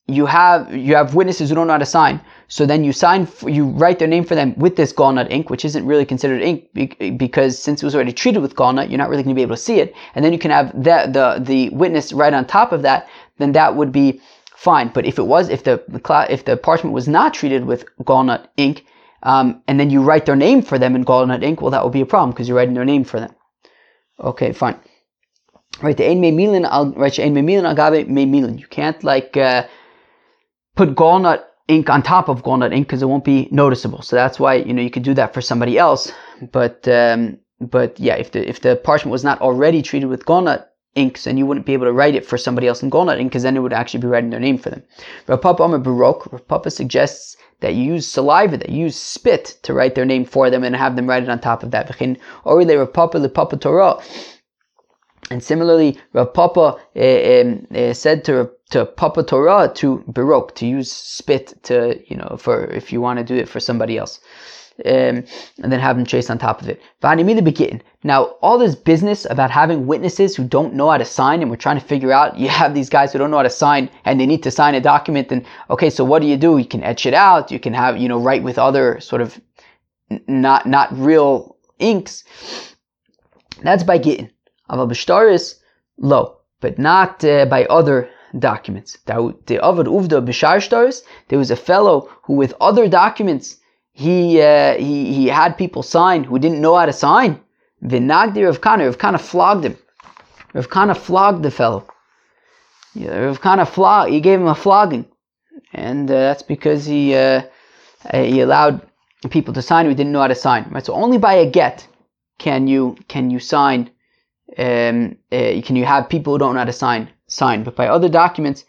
you 0.08 0.26
have 0.28 0.74
you 0.76 0.96
have 0.96 1.16
witnesses 1.16 1.50
who 1.50 1.56
don't 1.56 1.68
know 1.68 1.74
how 1.74 1.80
to 1.80 1.86
sign, 1.86 2.22
so 2.48 2.66
then 2.66 2.84
you 2.84 2.94
sign 2.94 3.28
you 3.48 3.66
write 3.66 3.98
their 3.98 4.08
name 4.08 4.24
for 4.24 4.36
them 4.36 4.54
with 4.58 4.76
this 4.76 4.94
gallnut 4.94 5.32
ink, 5.32 5.50
which 5.50 5.66
isn't 5.66 5.86
really 5.86 6.06
considered 6.06 6.42
ink 6.42 7.18
because 7.18 7.58
since 7.58 7.82
it 7.82 7.86
was 7.86 7.96
already 7.96 8.14
treated 8.14 8.42
with 8.42 8.56
gallnut, 8.56 8.90
you're 8.90 9.00
not 9.00 9.10
really 9.10 9.24
going 9.24 9.36
to 9.36 9.40
be 9.40 9.42
able 9.42 9.56
to 9.56 9.62
see 9.62 9.80
it, 9.80 9.96
and 10.14 10.24
then 10.24 10.32
you 10.32 10.40
can 10.40 10.52
have 10.52 10.72
the 10.76 11.10
the 11.12 11.44
the 11.44 11.70
witness 11.70 12.14
write 12.14 12.34
on 12.34 12.46
top 12.46 12.72
of 12.72 12.84
that, 12.84 13.10
then 13.40 13.52
that 13.54 13.76
would 13.76 13.92
be 13.92 14.22
fine. 14.56 14.90
But 14.94 15.06
if 15.08 15.18
it 15.18 15.24
was, 15.24 15.50
if 15.50 15.64
the 15.64 15.84
if 16.30 16.46
the 16.46 16.56
parchment 16.56 16.94
was 16.94 17.08
not 17.08 17.34
treated 17.34 17.66
with 17.66 17.86
gallnut 18.04 18.48
ink, 18.58 18.86
um, 19.24 19.64
and 19.68 19.80
then 19.80 19.90
you 19.90 20.04
write 20.04 20.28
their 20.28 20.36
name 20.36 20.62
for 20.62 20.78
them 20.78 20.96
in 20.96 21.04
gallnut 21.04 21.44
ink, 21.44 21.62
well, 21.62 21.72
that 21.72 21.84
would 21.84 21.94
be 21.94 22.02
a 22.02 22.06
problem 22.06 22.30
because 22.30 22.48
you're 22.48 22.58
writing 22.58 22.76
their 22.76 22.86
name 22.86 23.04
for 23.04 23.20
them. 23.20 23.34
Okay, 24.20 24.52
fine. 24.54 24.80
Right, 25.82 25.98
the 25.98 26.08
ein 26.08 26.22
memilin 26.22 26.64
al 26.64 26.94
right 26.94 27.20
ein 27.20 27.34
memilin 27.34 27.66
agave 27.66 28.08
memilin. 28.08 28.60
You 28.60 28.68
can't 28.68 29.04
like 29.04 29.36
uh, 29.36 29.64
put 30.76 30.96
gallnut 30.96 31.44
ink 31.68 31.90
on 31.90 32.04
top 32.04 32.30
of 32.30 32.44
gallnut 32.44 32.74
ink 32.74 32.88
because 32.88 33.02
it 33.02 33.08
won't 33.08 33.24
be 33.24 33.48
noticeable. 33.52 34.02
So 34.02 34.16
that's 34.16 34.40
why 34.40 34.56
you 34.56 34.74
know 34.74 34.82
you 34.82 34.92
could 34.92 35.04
do 35.04 35.14
that 35.16 35.34
for 35.34 35.42
somebody 35.42 35.78
else. 35.78 36.12
But 36.52 36.88
um, 36.88 37.40
but 37.60 38.00
yeah, 38.00 38.16
if 38.16 38.32
the 38.32 38.48
if 38.48 38.62
the 38.62 38.76
parchment 38.76 39.12
was 39.12 39.24
not 39.24 39.42
already 39.42 39.82
treated 39.82 40.08
with 40.08 40.26
gallnut 40.26 40.66
inks 40.96 41.28
and 41.28 41.38
you 41.38 41.46
wouldn't 41.46 41.66
be 41.66 41.74
able 41.74 41.86
to 41.86 41.92
write 41.92 42.16
it 42.16 42.26
for 42.26 42.38
somebody 42.38 42.68
else 42.68 42.82
in 42.82 42.90
gallnut 42.90 43.20
ink 43.20 43.32
because 43.32 43.44
then 43.44 43.58
it 43.58 43.60
would 43.60 43.74
actually 43.74 44.00
be 44.00 44.08
writing 44.08 44.30
their 44.30 44.40
name 44.40 44.58
for 44.58 44.70
them. 44.70 44.84
Rav 45.28 45.42
Papa 45.42 45.64
Amar 45.64 45.80
Baroque, 45.80 46.32
Rav 46.32 46.48
Papa 46.48 46.72
suggests 46.72 47.36
that 47.60 47.74
you 47.74 47.84
use 47.84 48.08
saliva, 48.08 48.58
that 48.58 48.70
you 48.70 48.82
use 48.82 48.96
spit 48.96 49.58
to 49.64 49.74
write 49.74 49.96
their 49.96 50.06
name 50.06 50.26
for 50.26 50.50
them 50.50 50.64
and 50.64 50.76
have 50.76 50.96
them 50.96 51.08
write 51.08 51.24
it 51.24 51.30
on 51.30 51.40
top 51.40 51.64
of 51.64 51.72
that. 51.72 51.90
Rav 52.00 52.94
Papa 52.94 53.18
Le 53.18 53.30
Papa 53.30 53.58
Torah. 53.58 54.02
And 55.32 55.44
similarly, 55.44 55.98
Rav 56.14 56.34
Papa 56.34 56.78
uh, 56.96 57.42
um, 57.42 57.68
uh, 57.76 57.94
said 57.94 58.24
to 58.26 58.52
to 58.72 58.86
Papa 58.86 59.24
Torah 59.24 59.72
to 59.76 60.04
Baroque 60.08 60.56
to 60.56 60.66
use 60.66 60.92
spit 60.92 61.54
to 61.64 62.00
you 62.08 62.18
know 62.18 62.38
for 62.40 62.66
if 62.66 62.92
you 62.92 63.02
want 63.02 63.20
to 63.20 63.26
do 63.26 63.36
it 63.36 63.48
for 63.48 63.60
somebody 63.60 63.98
else 63.98 64.20
um, 64.84 65.24
and 65.62 65.72
then 65.72 65.80
have 65.80 65.96
them 65.96 66.06
chase 66.06 66.30
on 66.30 66.38
top 66.38 66.62
of 66.62 66.68
it. 66.68 66.82
Now, 68.04 68.24
all 68.42 68.58
this 68.58 68.76
business 68.76 69.26
about 69.30 69.50
having 69.52 69.88
witnesses 69.88 70.36
who 70.36 70.44
don't 70.44 70.74
know 70.74 70.90
how 70.90 70.98
to 70.98 71.06
sign, 71.06 71.42
and 71.42 71.50
we're 71.50 71.56
trying 71.56 71.80
to 71.80 71.86
figure 71.86 72.12
out, 72.12 72.38
you 72.38 72.50
have 72.50 72.74
these 72.74 72.90
guys 72.90 73.14
who 73.14 73.20
don't 73.20 73.32
know 73.32 73.38
how 73.38 73.44
to 73.44 73.50
sign, 73.50 73.90
and 74.04 74.20
they 74.20 74.26
need 74.26 74.44
to 74.44 74.52
sign 74.52 74.76
a 74.76 74.82
document, 74.82 75.32
and 75.32 75.46
okay, 75.70 75.90
so 75.90 76.04
what 76.04 76.22
do 76.22 76.28
you 76.28 76.38
do? 76.38 76.58
You 76.58 76.66
can 76.66 76.84
etch 76.84 77.06
it 77.06 77.14
out, 77.14 77.52
you 77.52 77.60
can 77.60 77.74
have, 77.74 77.98
you 77.98 78.10
know, 78.10 78.20
write 78.20 78.44
with 78.44 78.58
other 78.58 79.00
sort 79.00 79.22
of 79.22 79.40
not 80.28 80.66
not 80.66 80.90
real 80.98 81.58
inks. 81.80 82.24
That's 83.62 83.84
by 83.84 83.98
getting. 83.98 84.30
Aval 84.70 85.56
low, 85.98 86.38
but 86.60 86.78
not 86.78 87.24
uh, 87.24 87.46
by 87.46 87.66
other 87.66 88.10
documents. 88.40 88.98
There 89.06 89.22
was 89.22 91.52
a 91.52 91.56
fellow 91.56 92.10
who, 92.24 92.34
with 92.34 92.54
other 92.60 92.88
documents, 92.88 93.58
he, 93.92 94.42
uh, 94.42 94.78
he, 94.78 95.14
he 95.14 95.28
had 95.28 95.58
people 95.58 95.84
sign 95.84 96.24
who 96.24 96.40
didn't 96.40 96.62
know 96.62 96.76
how 96.76 96.86
to 96.86 96.94
sign. 96.94 97.42
Vinagdi 97.84 98.46
Rav 98.46 98.62
Kana, 98.62 98.86
Rav 98.86 98.98
Kana 98.98 99.18
flogged 99.18 99.64
him. 99.64 99.78
Rav 100.54 100.70
Kana 100.70 100.96
flogged 100.96 101.44
the 101.44 101.52
fellow. 101.52 101.88
Yeah, 102.94 103.18
Rav 103.20 103.42
Kana 103.42 103.66
flogged, 103.66 104.12
he 104.12 104.20
gave 104.20 104.40
him 104.40 104.48
a 104.48 104.56
flogging. 104.56 105.06
And 105.74 106.10
uh, 106.10 106.14
that's 106.14 106.44
because 106.44 106.86
he, 106.86 107.16
uh, 107.16 107.44
uh, 108.12 108.24
he 108.24 108.42
allowed 108.42 108.82
people 109.30 109.54
to 109.54 109.62
sign 109.62 109.86
who 109.86 109.94
didn't 109.94 110.12
know 110.12 110.22
how 110.22 110.28
to 110.28 110.36
sign. 110.36 110.68
Right? 110.72 110.86
So 110.86 110.94
only 110.94 111.18
by 111.18 111.36
a 111.36 111.50
get 111.50 111.88
can 112.38 112.68
you, 112.68 112.98
can 113.08 113.30
you 113.30 113.40
sign, 113.40 113.90
um, 114.58 115.18
uh, 115.32 115.62
can 115.64 115.76
you 115.76 115.86
have 115.86 116.10
people 116.10 116.34
who 116.34 116.40
don't 116.40 116.54
know 116.54 116.60
how 116.60 116.66
to 116.66 116.74
sign, 116.74 117.10
sign. 117.28 117.64
But 117.64 117.76
by 117.76 117.88
other 117.88 118.10
documents, 118.10 118.66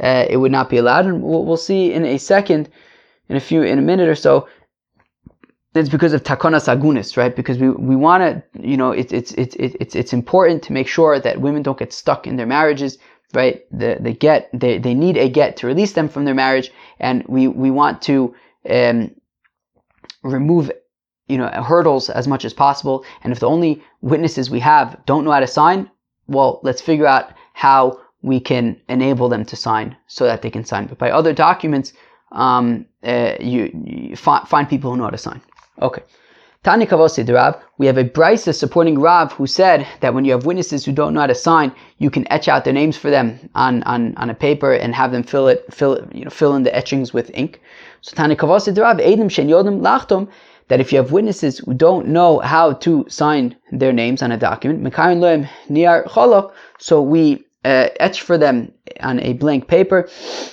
uh, 0.00 0.26
it 0.28 0.36
would 0.36 0.52
not 0.52 0.70
be 0.70 0.78
allowed. 0.78 1.06
And 1.06 1.22
we'll, 1.22 1.44
we'll 1.44 1.56
see 1.56 1.92
in 1.92 2.04
a 2.04 2.18
second, 2.18 2.68
in 3.28 3.36
a 3.36 3.40
few, 3.40 3.62
in 3.62 3.78
a 3.78 3.82
minute 3.82 4.08
or 4.08 4.14
so, 4.14 4.48
it's 5.74 5.88
because 5.88 6.12
of 6.12 6.24
takonas 6.24 6.66
agunis, 6.66 7.16
right? 7.16 7.34
Because 7.34 7.58
we, 7.58 7.70
we 7.70 7.94
want 7.94 8.22
to, 8.22 8.68
you 8.68 8.76
know, 8.76 8.90
it's 8.90 9.12
it's 9.12 9.32
it's 9.32 9.54
it's 9.56 9.94
it's 9.94 10.12
important 10.12 10.62
to 10.64 10.72
make 10.72 10.88
sure 10.88 11.20
that 11.20 11.40
women 11.40 11.62
don't 11.62 11.78
get 11.78 11.92
stuck 11.92 12.26
in 12.26 12.36
their 12.36 12.46
marriages, 12.46 12.98
right? 13.34 13.62
The 13.70 13.96
they 14.00 14.12
get 14.12 14.50
they, 14.52 14.78
they 14.78 14.94
need 14.94 15.16
a 15.16 15.28
get 15.28 15.56
to 15.58 15.68
release 15.68 15.92
them 15.92 16.08
from 16.08 16.24
their 16.24 16.34
marriage, 16.34 16.72
and 16.98 17.24
we 17.28 17.46
we 17.46 17.70
want 17.70 18.02
to 18.02 18.34
um, 18.68 19.14
remove 20.24 20.72
you 21.28 21.38
know 21.38 21.48
hurdles 21.48 22.10
as 22.10 22.26
much 22.26 22.44
as 22.44 22.52
possible. 22.52 23.04
And 23.22 23.32
if 23.32 23.38
the 23.38 23.46
only 23.46 23.80
witnesses 24.00 24.50
we 24.50 24.60
have 24.60 24.98
don't 25.06 25.24
know 25.24 25.30
how 25.30 25.40
to 25.40 25.46
sign, 25.46 25.88
well, 26.26 26.58
let's 26.64 26.80
figure 26.80 27.06
out 27.06 27.32
how 27.60 28.00
we 28.22 28.40
can 28.40 28.64
enable 28.88 29.28
them 29.28 29.44
to 29.44 29.54
sign 29.54 29.94
so 30.06 30.24
that 30.24 30.40
they 30.40 30.48
can 30.48 30.64
sign. 30.64 30.86
But 30.86 30.96
by 30.96 31.10
other 31.10 31.34
documents, 31.34 31.92
um, 32.32 32.86
uh, 33.04 33.34
you, 33.38 33.70
you 33.84 34.16
find, 34.16 34.66
people 34.66 34.90
who 34.90 34.96
know 34.96 35.04
how 35.04 35.10
to 35.10 35.18
sign. 35.18 35.42
Okay. 35.82 36.02
Tani 36.62 36.86
Kavosid 36.86 37.28
Rav, 37.34 37.62
we 37.76 37.86
have 37.86 37.98
a 37.98 38.04
brisa 38.04 38.54
supporting 38.54 38.98
Rav 38.98 39.32
who 39.32 39.46
said 39.46 39.86
that 40.00 40.14
when 40.14 40.24
you 40.24 40.32
have 40.32 40.46
witnesses 40.46 40.86
who 40.86 40.92
don't 40.92 41.12
know 41.12 41.20
how 41.20 41.26
to 41.26 41.34
sign, 41.34 41.70
you 41.98 42.10
can 42.10 42.30
etch 42.32 42.48
out 42.48 42.64
their 42.64 42.72
names 42.72 42.96
for 42.96 43.10
them 43.10 43.26
on, 43.54 43.82
on, 43.82 44.14
on 44.16 44.30
a 44.30 44.34
paper 44.34 44.72
and 44.72 44.94
have 44.94 45.12
them 45.12 45.22
fill 45.22 45.48
it, 45.48 45.66
fill 45.70 45.94
it, 45.94 46.14
you 46.14 46.24
know, 46.24 46.30
fill 46.30 46.54
in 46.56 46.62
the 46.62 46.74
etchings 46.74 47.12
with 47.12 47.30
ink. 47.34 47.60
So 48.00 48.16
Tani 48.16 48.36
Kavosid 48.36 48.80
Rav, 48.80 48.96
Edim 48.96 49.30
Shen 49.30 49.48
Yodim 49.48 49.80
Lachtom, 49.82 50.28
that 50.68 50.80
if 50.80 50.92
you 50.92 50.98
have 50.98 51.12
witnesses 51.12 51.58
who 51.58 51.74
don't 51.74 52.06
know 52.06 52.38
how 52.38 52.72
to 52.72 53.04
sign 53.08 53.56
their 53.72 53.92
names 53.92 54.22
on 54.22 54.32
a 54.32 54.36
document, 54.38 54.82
Mekayin 54.82 55.18
Loim 55.18 55.48
Niar 55.68 56.06
Cholok, 56.06 56.52
so 56.78 57.02
we 57.02 57.44
uh, 57.64 57.88
etch 58.00 58.22
for 58.22 58.38
them 58.38 58.72
on 59.00 59.20
a 59.20 59.34
blank 59.34 59.68
paper, 59.68 60.08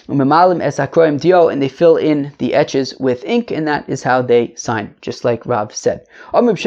and 0.10 1.62
they 1.62 1.70
fill 1.70 1.98
in 1.98 2.34
the 2.38 2.54
etches 2.54 2.94
with 3.00 3.24
ink, 3.24 3.52
and 3.52 3.68
that 3.68 3.88
is 3.88 4.04
how 4.04 4.22
they 4.22 4.54
sign, 4.56 4.94
just 5.02 5.24
like 5.24 5.46
Rav 5.46 5.74
said. 5.74 6.06
When, 6.32 6.46
do 6.46 6.52
we 6.52 6.58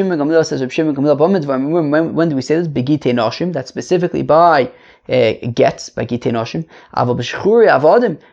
say 2.43 2.57
this? 2.57 2.69
Begite 2.69 3.15
noshim. 3.15 3.53
That's 3.53 3.69
specifically 3.69 4.23
by 4.23 4.71
uh, 5.11 5.33
gets 5.55 5.91
by 5.91 6.07
gitei 6.07 6.33
noshim, 6.33 6.65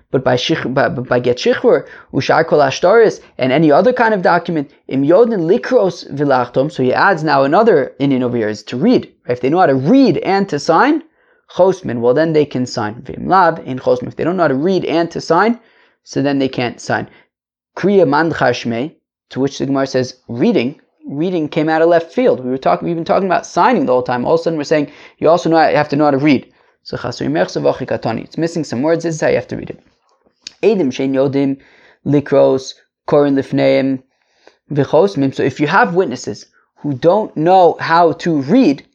but 0.09 0.23
by 0.23 0.35
shich, 0.35 0.73
by, 0.73 0.89
by 0.89 1.19
get 1.19 1.37
shichur, 1.37 1.87
ushar 2.13 2.45
kol 2.45 2.59
ashtaris, 2.59 3.19
and 3.37 3.51
any 3.51 3.71
other 3.71 3.91
kind 3.91 4.13
of 4.13 4.21
document, 4.21 4.71
im 4.87 5.03
yodin 5.03 5.41
likros 5.41 6.09
vilachtom. 6.13 6.71
So 6.71 6.83
he 6.83 6.93
adds 6.93 7.23
now 7.23 7.43
another 7.43 7.93
Indian 7.99 8.23
over 8.23 8.37
here 8.37 8.47
is 8.47 8.63
to 8.63 8.77
read. 8.77 9.11
If 9.27 9.41
they 9.41 9.49
know 9.49 9.59
how 9.59 9.65
to 9.65 9.75
read 9.75 10.17
and 10.19 10.47
to 10.49 10.59
sign, 10.59 11.03
chosmin, 11.49 12.01
well 12.01 12.13
then 12.13 12.33
they 12.33 12.45
can 12.45 12.65
sign. 12.65 13.01
Vim 13.01 13.27
lab 13.27 13.61
in 13.65 13.79
chosmin. 13.79 14.07
If 14.07 14.15
they 14.15 14.23
don't 14.23 14.37
know 14.37 14.43
how 14.43 14.49
to 14.49 14.55
read 14.55 14.85
and 14.85 15.09
to 15.11 15.21
sign, 15.21 15.59
so 16.03 16.21
then 16.21 16.39
they 16.39 16.49
can't 16.49 16.79
sign. 16.79 17.09
Kriya 17.75 18.07
man 18.07 18.31
to 19.29 19.39
which 19.39 19.57
the 19.57 19.65
Gemara 19.65 19.87
says 19.87 20.19
reading 20.27 20.79
reading 21.07 21.47
came 21.47 21.69
out 21.69 21.81
of 21.81 21.89
left 21.89 22.13
field. 22.13 22.43
We 22.43 22.49
were 22.49 22.57
talking, 22.57 22.87
we've 22.87 22.95
been 22.95 23.05
talking 23.05 23.27
about 23.27 23.45
signing 23.45 23.85
the 23.85 23.93
whole 23.93 24.03
time. 24.03 24.25
All 24.25 24.35
of 24.35 24.41
a 24.41 24.43
sudden, 24.43 24.57
we're 24.57 24.65
saying 24.65 24.91
you 25.19 25.29
also 25.29 25.49
know 25.49 25.57
have 25.57 25.89
to 25.89 25.95
know 25.95 26.05
how 26.05 26.11
to 26.11 26.17
read. 26.17 26.53
So 26.83 26.97
it's 27.03 28.37
missing 28.37 28.63
some 28.63 28.81
words. 28.81 29.03
This 29.03 29.15
is 29.15 29.21
how 29.21 29.27
you 29.27 29.35
have 29.35 29.47
to 29.47 29.57
read 29.57 29.71
it. 29.71 29.83
Edim 30.63 30.87
shein 30.87 31.11
yodim 31.11 31.59
likros 32.05 32.75
korin 33.07 33.35
lifneim 33.35 34.01
v'chosmim. 34.71 35.35
So 35.35 35.43
if 35.43 35.59
you 35.59 35.67
have 35.67 35.95
witnesses 35.95 36.45
who 36.77 36.93
don't 36.93 37.35
know 37.35 37.75
how 37.79 38.13
to 38.13 38.41
read, 38.43 38.86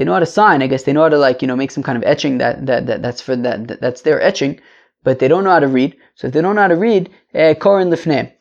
they 0.00 0.06
know 0.06 0.14
how 0.14 0.20
to 0.20 0.24
sign. 0.24 0.62
I 0.62 0.66
guess 0.66 0.84
they 0.84 0.94
know 0.94 1.02
how 1.02 1.10
to 1.10 1.18
like 1.18 1.42
you 1.42 1.48
know 1.48 1.54
make 1.54 1.70
some 1.70 1.82
kind 1.82 1.98
of 1.98 2.02
etching 2.04 2.38
that 2.38 2.64
that, 2.64 2.86
that 2.86 3.02
that's 3.02 3.20
for 3.20 3.36
that, 3.36 3.68
that 3.68 3.82
that's 3.82 4.00
their 4.00 4.18
etching, 4.22 4.58
but 5.04 5.18
they 5.18 5.28
don't 5.28 5.44
know 5.44 5.50
how 5.50 5.60
to 5.60 5.68
read. 5.68 5.94
So 6.14 6.26
if 6.26 6.32
they 6.32 6.40
don't 6.40 6.54
know 6.54 6.62
how 6.62 6.68
to 6.68 6.76
read, 6.76 7.10
eh, 7.34 7.52
korin 7.52 7.90
lifneim. 7.90 8.32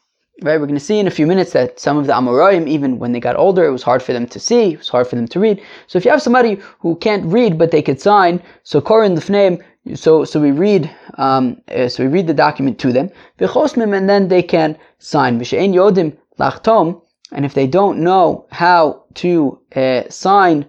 Right, 0.42 0.58
we're 0.58 0.68
going 0.68 0.80
to 0.80 0.90
see 0.92 1.00
in 1.00 1.08
a 1.08 1.12
few 1.12 1.28
minutes 1.28 1.52
that 1.52 1.78
some 1.78 1.98
of 1.98 2.08
the 2.08 2.14
Amoraim, 2.14 2.66
even 2.66 2.98
when 2.98 3.12
they 3.12 3.20
got 3.20 3.36
older, 3.36 3.66
it 3.66 3.74
was 3.74 3.84
hard 3.84 4.02
for 4.02 4.14
them 4.14 4.26
to 4.28 4.40
see, 4.40 4.72
it 4.72 4.78
was 4.78 4.88
hard 4.88 5.06
for 5.06 5.18
them 5.18 5.28
to 5.28 5.38
read. 5.38 5.62
So 5.88 5.98
if 5.98 6.06
you 6.06 6.12
have 6.12 6.22
somebody 6.22 6.62
who 6.80 6.96
can't 6.96 7.26
read 7.26 7.58
but 7.58 7.72
they 7.72 7.82
could 7.82 8.00
sign, 8.00 8.42
so 8.64 8.80
Korin 8.80 9.18
Lefneim, 9.18 9.62
so 9.96 10.24
so 10.24 10.40
we 10.40 10.52
read 10.52 10.90
um, 11.18 11.62
uh, 11.76 11.90
so 11.90 12.06
we 12.06 12.10
read 12.10 12.28
the 12.28 12.42
document 12.46 12.80
to 12.80 12.94
them, 12.94 13.10
v'chosmim, 13.38 13.94
and 13.98 14.10
then 14.10 14.30
they 14.30 14.42
can 14.42 14.78
sign. 15.00 15.42
Yodim 15.42 16.16
Lachtom, 16.40 17.02
and 17.34 17.44
if 17.44 17.54
they 17.54 17.68
don't 17.68 18.00
know 18.00 18.46
how 18.50 19.04
to 19.16 19.60
uh, 19.76 20.04
sign 20.10 20.66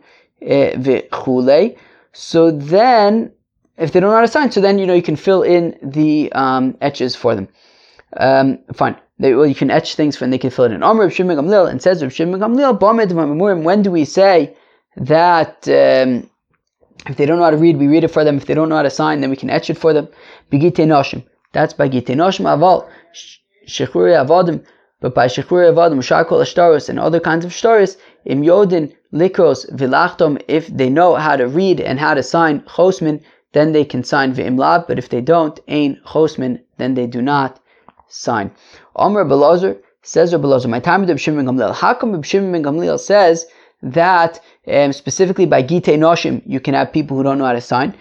uh, 0.48 1.68
so 2.12 2.50
then 2.50 3.32
if 3.78 3.92
they 3.92 4.00
don't 4.00 4.10
know 4.10 4.16
how 4.16 4.22
to 4.22 4.28
sign, 4.28 4.52
so 4.52 4.60
then 4.60 4.78
you 4.78 4.86
know 4.86 4.94
you 4.94 5.02
can 5.02 5.16
fill 5.16 5.42
in 5.42 5.78
the 5.82 6.30
um, 6.32 6.76
etches 6.80 7.16
for 7.16 7.34
them. 7.34 7.48
Um, 8.16 8.58
fine. 8.74 8.96
They, 9.18 9.34
well, 9.34 9.46
you 9.46 9.54
can 9.54 9.70
etch 9.70 9.94
things 9.94 10.16
for, 10.16 10.24
and 10.24 10.32
they 10.32 10.38
can 10.38 10.50
fill 10.50 10.66
it 10.66 10.72
in. 10.72 10.82
Amr 10.82 11.10
Shimon 11.10 11.36
Gamliel 11.36 11.70
and 11.70 11.80
says 11.80 12.02
Reb 12.02 12.12
Shimon 12.12 12.40
Gamliel, 12.40 13.62
when 13.62 13.82
do 13.82 13.90
we 13.90 14.04
say 14.04 14.56
that 14.96 15.68
um, 15.68 16.28
if 17.06 17.16
they 17.16 17.26
don't 17.26 17.38
know 17.38 17.44
how 17.44 17.50
to 17.50 17.56
read, 17.56 17.78
we 17.78 17.86
read 17.86 18.04
it 18.04 18.08
for 18.08 18.24
them. 18.24 18.36
If 18.36 18.46
they 18.46 18.54
don't 18.54 18.68
know 18.68 18.76
how 18.76 18.82
to 18.82 18.90
sign, 18.90 19.20
then 19.20 19.30
we 19.30 19.36
can 19.36 19.50
etch 19.50 19.70
it 19.70 19.78
for 19.78 19.92
them. 19.92 20.08
Begite 20.50 20.86
Noshim. 20.86 21.24
That's 21.52 21.72
by 21.72 21.88
Gite 21.88 22.06
Noshim 22.06 22.44
Aval. 22.44 22.88
Shechuri 23.66 24.14
Avodim. 24.14 24.64
But 25.00 25.14
by 25.14 25.26
Shechuri 25.26 25.72
Avodim, 25.72 25.98
Shakol 25.98 26.42
Ashtaros, 26.42 26.88
and 26.88 26.98
other 26.98 27.20
kinds 27.20 27.44
of 27.44 27.52
Ashtaros, 27.52 27.96
Im 28.24 28.42
Yodin, 28.42 28.92
Likros, 29.12 29.70
Vilachtom, 29.72 30.40
if 30.46 30.66
they 30.68 30.88
know 30.90 31.14
how 31.14 31.36
to 31.36 31.48
read 31.48 31.80
and 31.80 31.98
how 31.98 32.14
to 32.14 32.22
sign 32.22 32.60
Chosmin, 32.60 33.20
then 33.52 33.72
they 33.72 33.84
can 33.84 34.04
sign 34.04 34.34
V'imlab, 34.34 34.86
but 34.86 34.98
if 34.98 35.08
they 35.08 35.20
don't, 35.20 35.58
Ein 35.68 36.00
Chosmin, 36.06 36.60
then 36.78 36.94
they 36.94 37.06
do 37.06 37.20
not 37.20 37.60
sign. 38.08 38.50
Omer 38.96 39.24
Belazar 39.24 39.78
says 40.02 40.32
Belazar, 40.32 40.68
my 40.68 40.80
time 40.80 41.04
with 41.04 41.20
Shimon 41.20 41.46
Gamliel. 41.46 41.74
How 41.74 41.94
come 41.94 42.22
Shimon 42.22 42.62
Gamliel 42.62 42.98
says 42.98 43.46
that 43.82 44.40
um, 44.66 44.92
specifically 44.92 45.46
by 45.46 45.62
Gite 45.62 45.96
Noshim 45.98 46.42
you 46.46 46.60
can 46.60 46.74
have 46.74 46.92
people 46.92 47.16
who 47.16 47.22
don't 47.22 47.38
know 47.38 47.46
how 47.46 47.52
to 47.52 47.60
sign? 47.60 47.96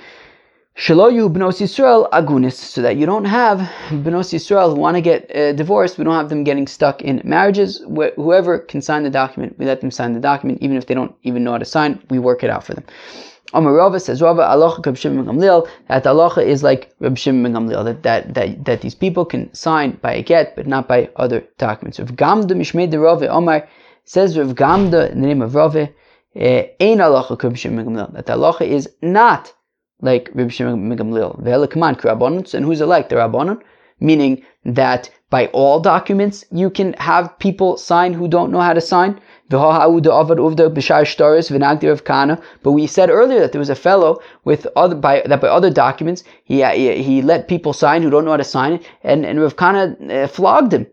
Shaloyu 0.80 1.30
Bnos 1.30 1.60
Yisrael 1.60 2.10
Agunis, 2.12 2.54
so 2.54 2.82
that 2.82 2.96
you 2.96 3.06
don't 3.06 3.26
have 3.26 3.60
Bnos 3.90 4.32
Yisrael 4.32 4.74
who 4.74 4.80
want 4.80 4.96
to 4.96 5.02
get 5.02 5.30
uh, 5.36 5.52
divorced, 5.52 5.98
we 5.98 6.06
don't 6.06 6.14
have 6.14 6.30
them 6.30 6.46
getting 6.46 6.68
stuck 6.68 7.02
in 7.02 7.22
marriages. 7.26 7.84
Wh- 7.94 8.16
whoever 8.16 8.60
can 8.60 8.82
sign 8.82 9.04
the 9.04 9.10
document, 9.10 9.60
we 9.60 9.66
let 9.66 9.82
them 9.82 9.92
sign 9.92 10.14
the 10.14 10.22
document, 10.22 10.60
even 10.62 10.78
if 10.78 10.86
they 10.86 10.94
don't 10.94 11.14
even 11.24 11.44
know 11.44 11.52
how 11.52 11.58
to 11.58 11.66
sign, 11.66 12.02
we 12.10 12.18
work 12.18 12.46
it 12.46 12.50
out 12.50 12.64
for 12.64 12.76
them. 12.76 12.86
Amar 13.54 13.74
Rava 13.74 14.00
says 14.00 14.22
Rava 14.22 14.44
Alocha 14.44 14.86
Reb 14.86 14.96
Shimon 14.96 15.38
that 15.38 16.06
Alocha 16.06 16.46
is 16.46 16.64
like 16.64 16.96
Reb 17.02 17.18
Shimon 17.18 17.52
Gamliel 17.52 17.84
that, 17.84 18.04
that 18.04 18.34
that 18.36 18.64
that 18.64 18.82
these 18.82 18.96
people 18.96 19.26
can 19.26 19.54
sign 19.54 19.98
by 20.02 20.14
a 20.14 20.24
get 20.24 20.56
but 20.56 20.66
not 20.66 20.88
by 20.88 21.10
other 21.18 21.46
documents. 21.58 22.00
Rav 22.00 22.12
Gamda 22.12 22.52
Mishmei 22.52 22.90
de 22.90 22.98
Rava 23.00 23.28
Omar 23.28 23.68
says 24.06 24.38
Rav 24.38 24.56
Gamda 24.56 25.12
in 25.12 25.20
the 25.22 25.28
name 25.28 25.42
of 25.42 25.56
Rava 25.56 25.90
eh, 26.36 26.68
Ein 26.80 27.00
Alocha 27.00 27.42
Reb 27.44 27.58
Shimon 27.58 27.96
that 27.96 28.28
Alocha 28.28 28.62
is 28.62 28.88
not 29.02 29.52
like 30.02 30.30
Reb 30.34 30.52
Shimon 30.52 30.96
Gamliel. 30.98 31.42
Ve'elakaman 31.44 32.00
Rabbanon 32.00 32.54
and 32.54 32.66
who's 32.66 32.82
it 32.82 32.86
like 32.86 33.10
the 33.10 33.16
Rabbanon? 33.16 33.62
Meaning 34.00 34.44
that 34.66 35.10
by 35.30 35.48
all 35.48 35.80
documents 35.80 36.46
you 36.52 36.70
can 36.70 36.94
have 36.94 37.38
people 37.40 37.78
sign 37.78 38.14
who 38.14 38.28
don't 38.28 38.52
know 38.52 38.62
how 38.62 38.74
to 38.74 38.82
sign. 38.82 39.20
But 39.50 39.92
we 42.72 42.88
said 42.88 43.10
earlier 43.10 43.40
that 43.40 43.52
there 43.52 43.60
was 43.60 43.70
a 43.70 43.76
fellow 43.76 44.22
with 44.46 44.68
other 44.76 44.96
by 44.96 45.24
that 45.26 45.42
by 45.42 45.48
other 45.48 45.72
documents 45.72 46.24
he 46.44 46.64
he, 46.64 47.22
let 47.22 47.48
people 47.48 47.74
sign 47.74 48.04
who 48.04 48.10
don't 48.12 48.26
know 48.26 48.32
how 48.32 48.38
to 48.38 48.44
sign 48.44 48.74
it, 48.74 48.84
and 49.04 49.26
and 49.26 49.42
Rav 49.42 49.56
Kana 49.56 49.98
uh, 50.10 50.28
flogged 50.28 50.74
him. 50.74 50.86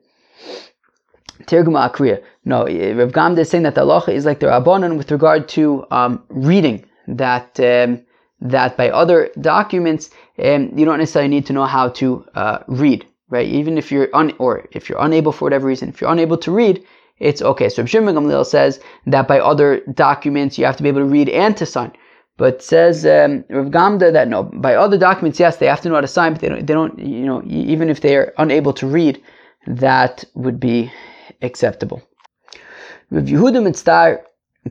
Tirguma 1.43 1.91
Akriya. 1.91 2.23
No, 2.45 2.65
Rav 2.65 3.13
Gamda 3.13 3.41
is 3.41 3.51
saying 3.51 3.65
that 3.65 3.75
the 3.75 3.83
halacha 3.83 4.09
is 4.09 4.25
like 4.25 4.41
the 4.41 4.47
Rabbanon 4.47 4.97
with 4.97 5.11
regard 5.11 5.49
to 5.51 5.85
um, 5.91 6.23
reading 6.31 6.87
that. 7.07 7.61
Um, 7.61 8.06
that 8.41 8.77
by 8.77 8.91
other 8.91 9.31
documents 9.41 10.11
um, 10.39 10.71
you 10.77 10.85
don't 10.85 10.99
necessarily 10.99 11.29
need 11.29 11.47
to 11.47 11.53
know 11.53 11.65
how 11.65 11.89
to 11.89 12.25
uh, 12.35 12.59
read, 12.69 13.07
right? 13.29 13.49
Even 13.49 13.79
if 13.79 13.91
you're 13.91 14.09
un- 14.15 14.35
or 14.39 14.69
if 14.73 14.89
you're 14.89 15.01
unable 15.01 15.33
for 15.33 15.47
whatever 15.47 15.67
reason, 15.67 15.89
if 15.89 16.01
you're 16.01 16.13
unable 16.13 16.37
to 16.39 16.51
read, 16.53 16.85
it's 17.19 17.41
okay. 17.41 17.69
So 17.69 17.87
Shimon 17.87 18.15
Gamliel 18.15 18.45
says 18.45 18.81
that 19.07 19.27
by 19.27 19.41
other 19.41 19.81
documents 19.95 20.59
you 20.59 20.67
have 20.67 20.77
to 20.77 20.83
be 20.83 20.89
able 20.91 21.01
to 21.01 21.07
read 21.07 21.29
and 21.31 21.57
to 21.57 21.65
sign. 21.65 21.93
But 22.37 22.63
says 22.63 23.07
um, 23.07 23.45
Rav 23.49 23.67
Gamda 23.67 24.13
that 24.13 24.29
no, 24.29 24.43
by 24.43 24.75
other 24.75 24.99
documents, 24.99 25.41
yes, 25.41 25.57
they 25.57 25.67
have 25.67 25.81
to 25.81 25.89
know 25.89 25.95
how 25.95 26.03
to 26.03 26.07
sign, 26.07 26.35
but 26.35 26.43
they 26.43 26.49
don't, 26.49 26.67
they 26.67 26.75
don't, 26.75 26.99
you 26.99 27.25
know, 27.25 27.43
even 27.47 27.89
if 27.89 28.03
they 28.03 28.17
are 28.17 28.35
unable 28.37 28.75
to 28.75 28.87
read, 28.87 29.23
that 29.67 30.23
would 30.35 30.61
be 30.61 30.93
acceptable. 31.41 32.03
Rav 33.11 33.25
Yehuda 33.25 33.63
Mitzvah 33.63 34.19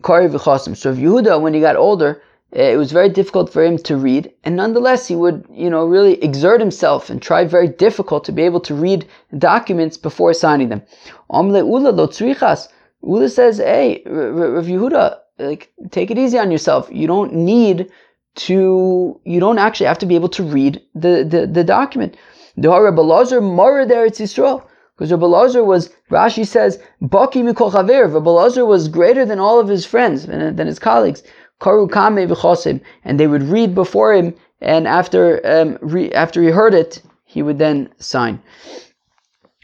Kari 0.03 0.27
V'chasim. 0.27 0.77
So 0.77 0.91
Rav 0.91 0.99
Yehuda, 0.99 1.41
when 1.41 1.55
he 1.55 1.59
got 1.59 1.75
older, 1.75 2.21
it 2.55 2.77
was 2.77 2.93
very 2.93 3.09
difficult 3.09 3.51
for 3.51 3.63
him 3.63 3.77
to 3.79 3.97
read, 3.97 4.31
and 4.45 4.55
nonetheless, 4.55 5.07
he 5.07 5.15
would, 5.15 5.45
you 5.51 5.69
know, 5.69 5.85
really 5.85 6.23
exert 6.23 6.61
himself 6.61 7.09
and 7.09 7.21
try 7.21 7.43
very 7.43 7.67
difficult 7.67 8.23
to 8.25 8.31
be 8.31 8.43
able 8.43 8.61
to 8.61 8.73
read 8.73 9.05
documents 9.37 9.97
before 9.97 10.33
signing 10.33 10.69
them. 10.69 10.81
Amle 11.29 11.67
Ula 11.67 11.89
lo 11.89 12.07
tzrichas. 12.07 12.69
Ula 13.01 13.27
says, 13.27 13.57
"Hey, 13.57 14.01
Rav 14.05 14.65
Yehuda, 14.65 15.17
like 15.37 15.71
take 15.91 16.11
it 16.11 16.17
easy 16.17 16.39
on 16.39 16.49
yourself. 16.49 16.87
You 16.91 17.07
don't 17.07 17.33
need 17.33 17.91
to. 18.35 19.19
You 19.25 19.39
don't 19.41 19.59
actually 19.59 19.87
have 19.87 19.99
to 19.99 20.05
be 20.05 20.15
able 20.15 20.29
to 20.29 20.43
read 20.43 20.81
the 20.93 21.25
the, 21.29 21.45
the 21.45 21.63
document." 21.63 22.15
The 22.55 22.69
Rabbi 22.69 23.01
Lazar 23.01 23.41
Mara 23.41 23.85
there 23.85 24.05
it's 24.05 24.21
Yisrael. 24.21 24.63
Because 24.95 25.11
Rabbi 25.11 25.25
Lazar 25.25 25.61
was, 25.61 25.89
Rashi 26.09 26.47
says, 26.47 26.79
Baki 27.01 27.43
mikol 27.43 27.69
chaver. 27.69 28.13
Rabbi 28.13 28.29
Lazar 28.29 28.65
was 28.65 28.87
greater 28.87 29.25
than 29.25 29.39
all 29.39 29.59
of 29.59 29.67
his 29.67 29.85
friends, 29.85 30.25
than 30.25 30.67
his 30.67 30.79
colleagues. 30.79 31.21
Karu 31.61 31.91
kame 31.91 32.27
v'chosim. 32.27 32.81
And 33.03 33.19
they 33.19 33.27
would 33.27 33.43
read 33.43 33.75
before 33.75 34.13
him, 34.13 34.35
and 34.61 34.87
after, 34.87 35.41
um, 35.45 35.77
re, 35.81 36.11
after 36.11 36.41
he 36.41 36.49
heard 36.49 36.73
it, 36.73 37.01
he 37.23 37.43
would 37.43 37.59
then 37.59 37.89
sign. 37.99 38.41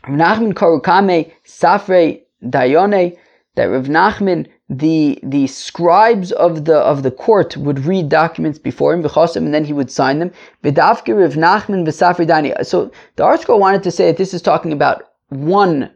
Rav 0.08 0.17
Nachman 0.17 0.54
Karukame 0.54 1.32
Safre 1.45 2.21
Dayone, 2.43 3.17
that 3.56 3.65
Rav 3.65 3.86
Nachman, 3.86 4.47
the 4.69 5.19
the 5.21 5.47
scribes 5.47 6.32
of 6.32 6.63
the 6.63 6.77
of 6.77 7.04
the 7.04 7.12
court 7.12 7.58
would 7.58 7.86
read 7.86 8.08
documents 8.08 8.58
before 8.58 8.93
him, 8.93 9.04
and 9.04 9.54
then 9.54 9.65
he 9.65 9.73
would 9.73 9.91
sign 9.91 10.19
them. 10.19 10.32
V'dafke 10.63 11.17
Rav 11.19 11.34
Nachman 11.34 11.86
v'Safre 11.86 12.25
Dani. 12.25 12.65
So 12.65 12.91
the 13.17 13.23
article 13.23 13.60
wanted 13.60 13.84
to 13.84 13.91
say 13.91 14.08
that 14.08 14.17
this 14.17 14.34
is 14.34 14.41
talking 14.41 14.71
about 14.71 15.12
one 15.30 15.91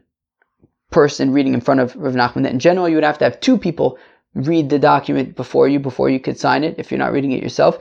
person 0.90 1.32
reading 1.32 1.54
in 1.54 1.60
front 1.60 1.80
of 1.80 1.96
Rav 1.96 2.14
Nachman. 2.14 2.42
That 2.42 2.52
in 2.52 2.58
general 2.58 2.88
you 2.88 2.96
would 2.96 3.04
have 3.04 3.18
to 3.18 3.24
have 3.24 3.40
two 3.40 3.56
people 3.56 3.98
read 4.36 4.68
the 4.68 4.78
document 4.78 5.34
before 5.34 5.66
you 5.66 5.80
before 5.80 6.10
you 6.10 6.20
could 6.20 6.38
sign 6.38 6.62
it 6.62 6.74
if 6.78 6.90
you're 6.90 6.98
not 6.98 7.12
reading 7.12 7.32
it 7.32 7.42
yourself. 7.42 7.78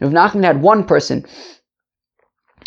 Rav 0.00 0.12
Nachman 0.12 0.44
had 0.44 0.62
one 0.62 0.84
person 0.84 1.26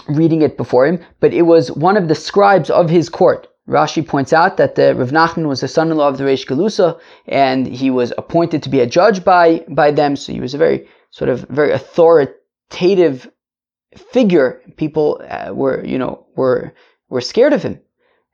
reading 0.08 0.42
it 0.42 0.58
before 0.58 0.86
him, 0.86 1.00
but 1.20 1.34
it 1.34 1.44
was 1.44 1.72
one 1.72 1.98
of 1.98 2.08
the 2.08 2.16
scribes 2.16 2.70
of 2.70 2.90
his 2.90 3.10
court. 3.10 3.48
Rashi 3.68 4.06
points 4.06 4.34
out 4.34 4.58
that 4.58 4.76
the 4.76 4.96
Rav 4.96 5.12
Nachman 5.12 5.48
was 5.48 5.62
the 5.62 5.68
son-in-law 5.68 6.08
of 6.08 6.18
the 6.18 6.24
Reish 6.24 6.46
Galusa, 6.48 7.00
and 7.28 7.68
he 7.68 7.92
was 7.92 8.12
appointed 8.18 8.64
to 8.64 8.70
be 8.70 8.80
a 8.80 8.88
judge 8.88 9.24
by, 9.24 9.64
by 9.70 9.92
them, 9.92 10.16
so 10.16 10.34
he 10.34 10.42
was 10.42 10.54
a 10.54 10.58
very 10.58 10.88
sort 11.12 11.30
of 11.30 11.42
very 11.50 11.72
authoritative 11.72 13.30
figure. 13.96 14.62
People 14.78 15.22
uh, 15.30 15.54
were, 15.54 15.86
you 15.86 15.98
know, 15.98 16.26
were 16.36 16.74
were 17.10 17.22
scared 17.22 17.54
of 17.54 17.64
him, 17.64 17.80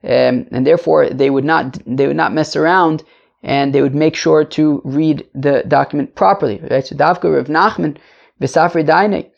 um, 0.03 0.47
and 0.51 0.65
therefore 0.65 1.09
they 1.09 1.29
would 1.29 1.45
not 1.45 1.77
they 1.85 2.07
would 2.07 2.15
not 2.15 2.33
mess 2.33 2.55
around, 2.55 3.03
and 3.45 3.73
they 3.73 3.81
would 3.81 3.95
make 3.95 4.15
sure 4.15 4.43
to 4.43 4.81
read 4.83 5.25
the 5.33 5.63
document 5.67 6.15
properly. 6.15 6.59
Right? 6.69 6.85
So 6.85 6.95
Davka 6.95 7.33
Rav 7.33 7.47
Nachman 7.47 7.97
v'safri 8.41 8.85
daine. 8.85 9.31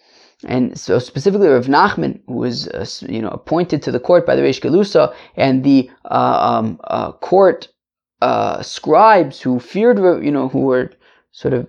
And 0.45 0.79
so 0.79 0.99
specifically 0.99 1.47
Rav 1.47 1.65
Nachman, 1.65 2.19
who 2.27 2.35
was 2.35 2.67
uh, 2.69 2.85
you 3.07 3.21
know 3.21 3.29
appointed 3.29 3.81
to 3.83 3.91
the 3.91 3.99
court 3.99 4.25
by 4.25 4.35
the 4.35 4.41
Reish 4.41 4.61
Galusa, 4.61 5.13
and 5.35 5.63
the 5.63 5.89
uh, 6.05 6.59
um, 6.59 6.79
uh, 6.83 7.11
court 7.11 7.67
uh, 8.21 8.61
scribes 8.61 9.41
who 9.41 9.59
feared, 9.59 9.97
you 10.23 10.31
know, 10.31 10.47
who 10.47 10.61
were 10.61 10.91
sort 11.31 11.53
of, 11.53 11.67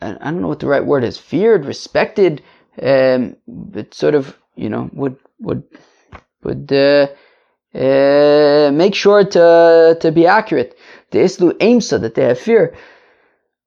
I 0.00 0.12
don't 0.12 0.40
know 0.40 0.48
what 0.48 0.60
the 0.60 0.68
right 0.68 0.84
word 0.84 1.04
is, 1.04 1.18
feared, 1.18 1.64
respected, 1.66 2.42
um, 2.80 3.36
but 3.46 3.92
sort 3.92 4.14
of, 4.14 4.36
you 4.54 4.68
know, 4.68 4.88
would 4.92 5.16
would 5.40 5.64
would 6.42 6.72
uh, 6.72 7.08
uh, 7.74 8.70
make 8.72 8.94
sure 8.94 9.24
to 9.24 9.98
to 10.00 10.12
be 10.12 10.26
accurate. 10.26 10.76
The 11.10 11.18
islu 11.18 11.52
aimsa 11.58 12.00
that 12.00 12.14
they 12.14 12.24
have 12.24 12.38
fear. 12.38 12.74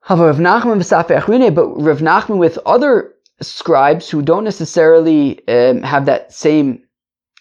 However, 0.02 0.28
Rav 0.28 0.38
Nachman 0.38 1.56
but 1.56 1.68
Rav 1.82 2.00
Nachman 2.00 2.38
with 2.38 2.58
other 2.66 3.14
scribes 3.42 4.10
who 4.10 4.22
don't 4.22 4.44
necessarily 4.44 5.48
um, 5.48 5.82
have 5.84 6.06
that 6.06 6.34
same 6.34 6.84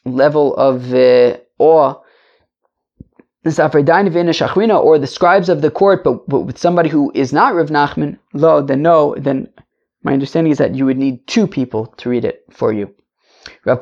level 0.04 0.54
of 0.56 0.92
uh, 0.94 1.36
awe 1.58 1.94
or 3.42 4.98
the 4.98 5.06
scribes 5.06 5.48
of 5.48 5.62
the 5.62 5.70
court, 5.70 6.04
but, 6.04 6.28
but 6.28 6.40
with 6.40 6.58
somebody 6.58 6.90
who 6.90 7.10
is 7.14 7.32
not 7.32 7.54
Rav 7.54 7.68
Nachman, 7.68 8.18
lo, 8.34 8.60
then 8.60 8.82
no, 8.82 9.14
then 9.16 9.48
my 10.02 10.12
understanding 10.12 10.50
is 10.50 10.58
that 10.58 10.74
you 10.74 10.84
would 10.84 10.98
need 10.98 11.26
two 11.26 11.46
people 11.46 11.86
to 11.98 12.10
read 12.10 12.24
it 12.24 12.44
for 12.50 12.72
you. 12.72 12.94
Rav 13.64 13.80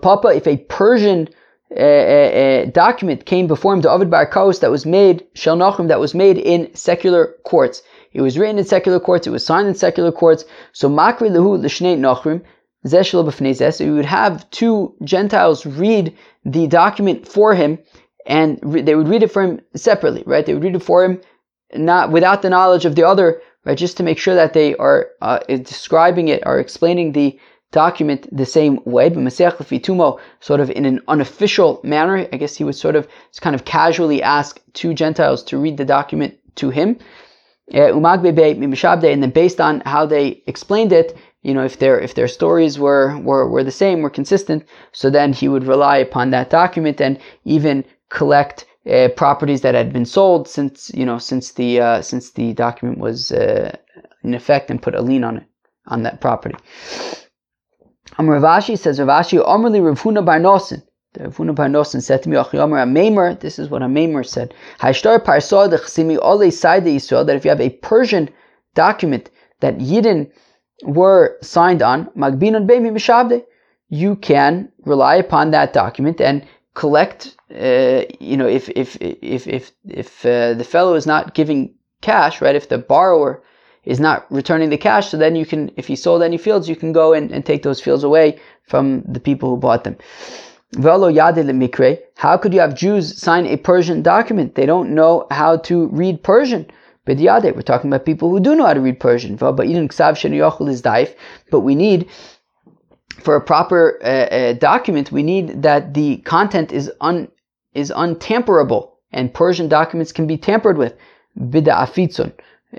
Papa 0.00 0.28
if 0.28 0.46
a 0.46 0.56
Persian 0.56 1.28
uh, 1.76 2.70
document 2.70 3.26
came 3.26 3.46
before 3.46 3.74
him 3.74 3.82
to 3.82 3.90
Ovid 3.90 4.10
Bar 4.10 4.26
Kaos 4.26 4.60
that 4.60 4.70
was 4.70 4.86
made, 4.86 5.26
Shel 5.34 5.56
Nachum, 5.56 5.88
that 5.88 6.00
was 6.00 6.14
made 6.14 6.38
in 6.38 6.74
secular 6.74 7.34
courts. 7.44 7.82
It 8.12 8.20
was 8.20 8.38
written 8.38 8.58
in 8.58 8.64
secular 8.64 9.00
courts, 9.00 9.26
it 9.26 9.30
was 9.30 9.44
signed 9.44 9.66
in 9.66 9.74
secular 9.74 10.12
courts. 10.12 10.44
So 10.72 10.88
Makri 10.88 11.30
Lehu 11.30 11.60
L'Shnei 11.60 11.98
Nachrim, 11.98 12.42
so 12.86 13.84
you 13.84 13.94
would 13.94 14.04
have 14.04 14.48
two 14.50 14.94
Gentiles 15.02 15.64
read 15.64 16.14
the 16.44 16.66
document 16.66 17.26
for 17.26 17.54
him, 17.54 17.78
and 18.26 18.58
re- 18.62 18.82
they 18.82 18.94
would 18.94 19.08
read 19.08 19.22
it 19.22 19.32
for 19.32 19.42
him 19.42 19.60
separately, 19.74 20.22
right? 20.26 20.44
They 20.44 20.52
would 20.52 20.62
read 20.62 20.76
it 20.76 20.82
for 20.82 21.02
him, 21.02 21.20
not 21.74 22.12
without 22.12 22.42
the 22.42 22.50
knowledge 22.50 22.84
of 22.84 22.94
the 22.94 23.04
other, 23.04 23.40
right? 23.64 23.78
Just 23.78 23.96
to 23.96 24.02
make 24.02 24.18
sure 24.18 24.34
that 24.34 24.52
they 24.52 24.76
are 24.76 25.08
uh, 25.22 25.38
describing 25.38 26.28
it 26.28 26.42
or 26.44 26.58
explaining 26.58 27.12
the 27.12 27.38
document 27.74 28.28
the 28.30 28.46
same 28.46 28.80
way. 28.84 29.08
But 29.10 29.22
Masech 29.24 29.56
Tumo, 29.56 30.18
sort 30.40 30.60
of 30.60 30.70
in 30.70 30.84
an 30.86 31.00
unofficial 31.08 31.80
manner, 31.82 32.26
I 32.32 32.36
guess 32.36 32.56
he 32.56 32.64
would 32.64 32.76
sort 32.76 32.96
of 32.96 33.06
kind 33.40 33.54
of 33.54 33.64
casually 33.64 34.22
ask 34.22 34.60
two 34.72 34.94
Gentiles 34.94 35.42
to 35.44 35.58
read 35.58 35.76
the 35.76 35.84
document 35.84 36.38
to 36.56 36.70
him. 36.70 36.98
Uh, 37.74 37.96
and 37.96 39.22
then 39.22 39.30
based 39.30 39.60
on 39.60 39.80
how 39.80 40.06
they 40.06 40.42
explained 40.46 40.92
it, 40.92 41.16
you 41.42 41.52
know, 41.54 41.64
if 41.64 41.78
their 41.78 41.98
if 41.98 42.14
their 42.14 42.28
stories 42.28 42.78
were, 42.78 43.18
were 43.18 43.46
were 43.48 43.64
the 43.64 43.78
same, 43.82 44.02
were 44.02 44.18
consistent, 44.20 44.64
so 44.92 45.10
then 45.10 45.32
he 45.32 45.48
would 45.48 45.66
rely 45.66 45.96
upon 45.98 46.30
that 46.30 46.50
document 46.50 47.00
and 47.00 47.18
even 47.44 47.84
collect 48.08 48.64
uh, 48.90 49.08
properties 49.16 49.60
that 49.62 49.74
had 49.74 49.92
been 49.92 50.06
sold 50.06 50.48
since 50.48 50.90
you 50.94 51.06
know 51.06 51.18
since 51.18 51.52
the 51.52 51.80
uh, 51.80 52.02
since 52.02 52.32
the 52.32 52.52
document 52.54 52.98
was 52.98 53.32
uh, 53.32 53.76
in 54.22 54.34
effect 54.34 54.70
and 54.70 54.82
put 54.82 54.94
a 54.94 55.02
lien 55.02 55.24
on 55.24 55.36
it 55.38 55.46
on 55.86 56.02
that 56.02 56.20
property. 56.20 56.56
Um, 58.16 58.28
Rav 58.28 58.42
Ashi 58.42 58.78
says 58.78 59.00
Rav 59.00 59.08
Ashi 59.08 59.44
Omerli 59.44 59.84
Rav 59.84 60.00
Huna 60.00 60.24
Bar 60.24 60.38
Nosin. 60.38 60.82
Rav 61.18 61.36
Huna 61.36 61.54
Bar 61.54 61.66
Nosin 61.66 62.02
said 62.02 62.22
to 62.22 62.28
me, 62.28 62.36
Omer 62.36 62.78
a 62.78 62.86
Maimer. 62.86 63.38
This 63.40 63.58
is 63.58 63.68
what 63.68 63.82
a 63.82 63.86
Maimer 63.86 64.24
said. 64.24 64.54
Hayshtar 64.80 65.18
Parsa 65.18 65.68
the 65.68 65.78
Chsimi 65.78 66.18
Ole 66.20 66.50
Side 66.50 66.86
Israel. 66.86 67.24
That 67.24 67.36
if 67.36 67.44
you 67.44 67.50
have 67.50 67.60
a 67.60 67.70
Persian 67.70 68.30
document 68.74 69.30
that 69.60 69.78
Yidden 69.78 70.30
were 70.84 71.38
signed 71.42 71.82
on, 71.82 72.06
Magbinun 72.16 72.68
Beimi 72.68 72.90
Mishabde, 72.90 73.44
you 73.88 74.16
can 74.16 74.70
rely 74.84 75.16
upon 75.16 75.50
that 75.50 75.72
document 75.72 76.20
and 76.20 76.46
collect, 76.74 77.36
uh, 77.54 78.02
you 78.20 78.36
know, 78.36 78.48
if, 78.48 78.68
if, 78.70 78.96
if, 79.00 79.46
if, 79.46 79.72
if 79.88 80.26
uh, 80.26 80.54
the 80.54 80.64
fellow 80.64 80.94
is 80.94 81.06
not 81.06 81.34
giving 81.34 81.74
cash, 82.00 82.40
right, 82.40 82.56
if 82.56 82.68
the 82.68 82.78
borrower 82.78 83.42
is 83.84 84.00
not 84.00 84.30
returning 84.30 84.70
the 84.70 84.78
cash, 84.78 85.10
so 85.10 85.16
then 85.16 85.36
you 85.36 85.46
can, 85.46 85.70
if 85.76 85.86
he 85.86 85.96
sold 85.96 86.22
any 86.22 86.38
fields, 86.38 86.68
you 86.68 86.76
can 86.76 86.92
go 86.92 87.12
and, 87.12 87.32
and 87.32 87.44
take 87.44 87.62
those 87.62 87.80
fields 87.80 88.04
away 88.04 88.38
from 88.62 89.02
the 89.06 89.20
people 89.20 89.50
who 89.50 89.56
bought 89.56 89.84
them. 89.84 89.96
How 92.16 92.36
could 92.36 92.54
you 92.54 92.60
have 92.60 92.74
Jews 92.74 93.20
sign 93.20 93.46
a 93.46 93.56
Persian 93.56 94.02
document? 94.02 94.54
They 94.54 94.66
don't 94.66 94.94
know 94.94 95.26
how 95.30 95.58
to 95.58 95.88
read 95.88 96.22
Persian. 96.22 96.66
We're 97.06 97.62
talking 97.62 97.90
about 97.90 98.06
people 98.06 98.30
who 98.30 98.40
do 98.40 98.56
know 98.56 98.66
how 98.66 98.74
to 98.74 98.80
read 98.80 98.98
Persian. 98.98 99.36
But 99.36 99.56
we 101.60 101.74
need, 101.74 102.08
for 103.20 103.36
a 103.36 103.40
proper 103.40 104.00
uh, 104.02 104.06
uh, 104.06 104.52
document, 104.54 105.12
we 105.12 105.22
need 105.22 105.62
that 105.62 105.94
the 105.94 106.16
content 106.18 106.72
is 106.72 106.90
un 107.00 107.28
is 107.74 107.92
untamperable, 107.94 108.98
and 109.12 109.34
Persian 109.34 109.68
documents 109.68 110.12
can 110.12 110.26
be 110.26 110.38
tampered 110.38 110.78
with. 110.78 110.94
Bida. 111.38 111.86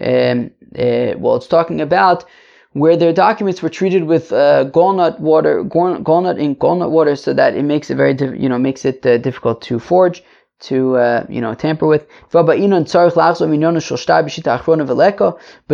Um, 0.01 0.51
uh, 0.77 1.17
well, 1.17 1.35
it's 1.35 1.47
talking 1.47 1.81
about 1.81 2.25
where 2.73 2.97
their 2.97 3.13
documents 3.13 3.61
were 3.61 3.69
treated 3.69 4.03
with 4.03 4.33
uh, 4.33 4.65
gallnut 4.65 5.19
water, 5.19 5.63
gallnut 5.63 6.39
ink, 6.39 6.59
gallnut 6.59 6.91
water, 6.91 7.15
so 7.15 7.33
that 7.33 7.55
it 7.55 7.63
makes 7.63 7.89
it 7.89 7.95
very, 7.95 8.15
you 8.37 8.49
know, 8.49 8.57
makes 8.57 8.83
it 8.83 9.05
uh, 9.05 9.17
difficult 9.17 9.61
to 9.63 9.79
forge 9.79 10.23
to 10.59 10.97
uh, 10.97 11.25
you 11.29 11.41
know 11.41 11.53
tamper 11.53 11.87
with. 11.87 12.07
But 12.31 12.45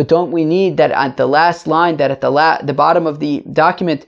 don't 0.08 0.32
we 0.32 0.44
need 0.44 0.76
that 0.76 0.90
at 0.90 1.16
the 1.16 1.26
last 1.26 1.66
line, 1.66 1.96
that 1.96 2.10
at 2.10 2.20
the 2.20 2.30
la- 2.30 2.60
the 2.62 2.74
bottom 2.74 3.06
of 3.06 3.20
the 3.20 3.42
document, 3.52 4.06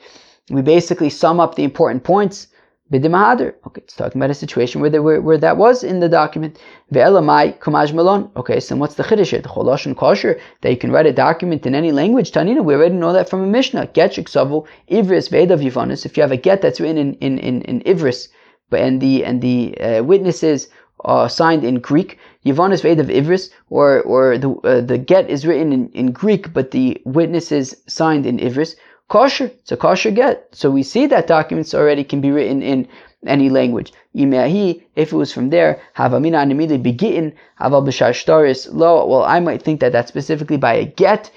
we 0.51 0.63
basically 0.63 1.11
sum 1.11 1.41
up 1.41 1.55
the 1.55 1.65
important 1.65 2.05
points. 2.05 2.49
Okay, 2.93 3.51
it's 3.79 3.97
talking 3.97 4.21
about 4.21 4.31
a 4.31 4.35
situation 4.35 4.83
where, 4.83 4.91
there, 4.91 5.03
where, 5.03 5.21
where 5.21 5.39
that 5.39 5.57
was 5.57 5.83
in 5.83 6.01
the 6.01 6.09
document. 6.09 6.59
Ve'elamai 6.93 7.59
kumaj 7.59 7.95
malon. 7.95 8.31
Okay, 8.37 8.61
so 8.61 8.77
what's 8.77 8.97
the 8.97 9.03
chiddush 9.03 9.31
The 9.31 9.49
cholosh 9.49 9.87
and 9.87 9.97
kosher 9.97 10.39
that 10.61 10.71
you 10.71 10.77
can 10.77 10.93
write 10.93 11.07
a 11.07 11.13
document 11.13 11.65
in 11.65 11.75
any 11.75 11.93
language. 11.93 12.31
Tanina, 12.31 12.63
we 12.63 12.75
already 12.75 12.95
know 12.95 13.15
that 13.15 13.31
from 13.31 13.43
a 13.43 13.47
Mishnah. 13.47 13.87
Get 13.95 14.13
iksavu 14.13 14.67
ivris 14.91 15.31
vedav 15.31 15.63
yivanis. 15.63 16.05
If 16.05 16.19
you 16.19 16.23
have 16.23 16.33
a 16.33 16.37
get 16.37 16.61
that's 16.61 16.79
written 16.79 16.99
in 16.99 17.15
in 17.15 17.39
in, 17.39 17.63
in 17.63 17.81
ivris, 17.81 18.29
but 18.69 18.81
and 18.81 19.01
the 19.01 19.25
and 19.25 19.41
the 19.41 19.81
uh, 19.81 20.03
witnesses 20.03 20.69
are 21.01 21.29
signed 21.31 21.65
in 21.65 21.77
Greek. 21.81 22.19
Yavonis 22.45 22.83
Ved 22.83 23.01
of 23.01 23.07
Ivris, 23.07 23.51
or 23.71 24.03
or 24.03 24.37
the 24.37 24.51
uh, 24.51 24.81
the 24.83 24.99
get 24.99 25.31
is 25.31 25.47
written 25.47 25.73
in, 25.73 25.89
in 25.91 26.13
Greek, 26.13 26.53
but 26.53 26.71
the 26.71 27.01
witnesses 27.07 27.75
signed 27.87 28.27
in 28.27 28.39
Ivris. 28.39 28.77
Kosher, 29.09 29.47
it's 29.47 29.73
a 29.73 29.77
kosher 29.77 30.11
get. 30.11 30.49
So 30.53 30.71
we 30.71 30.83
see 30.83 31.07
that 31.07 31.27
documents 31.27 31.75
already 31.75 32.05
can 32.05 32.21
be 32.21 32.31
written 32.31 32.63
in 32.63 32.89
any 33.27 33.51
language. 33.51 33.93
If 34.15 35.13
it 35.13 35.17
was 35.17 35.33
from 35.33 35.51
there, 35.51 35.81
havamina 35.97 36.39
animili 36.45 36.83
begin, 36.83 37.35
haval 37.61 37.85
b'shar 37.87 38.69
lo. 38.73 39.07
Well, 39.07 39.23
I 39.23 39.41
might 39.41 39.63
think 39.63 39.81
that 39.81 39.93
that's 39.93 40.09
specifically 40.09 40.57
by 40.57 40.75
a 40.75 40.85
get. 40.85 41.31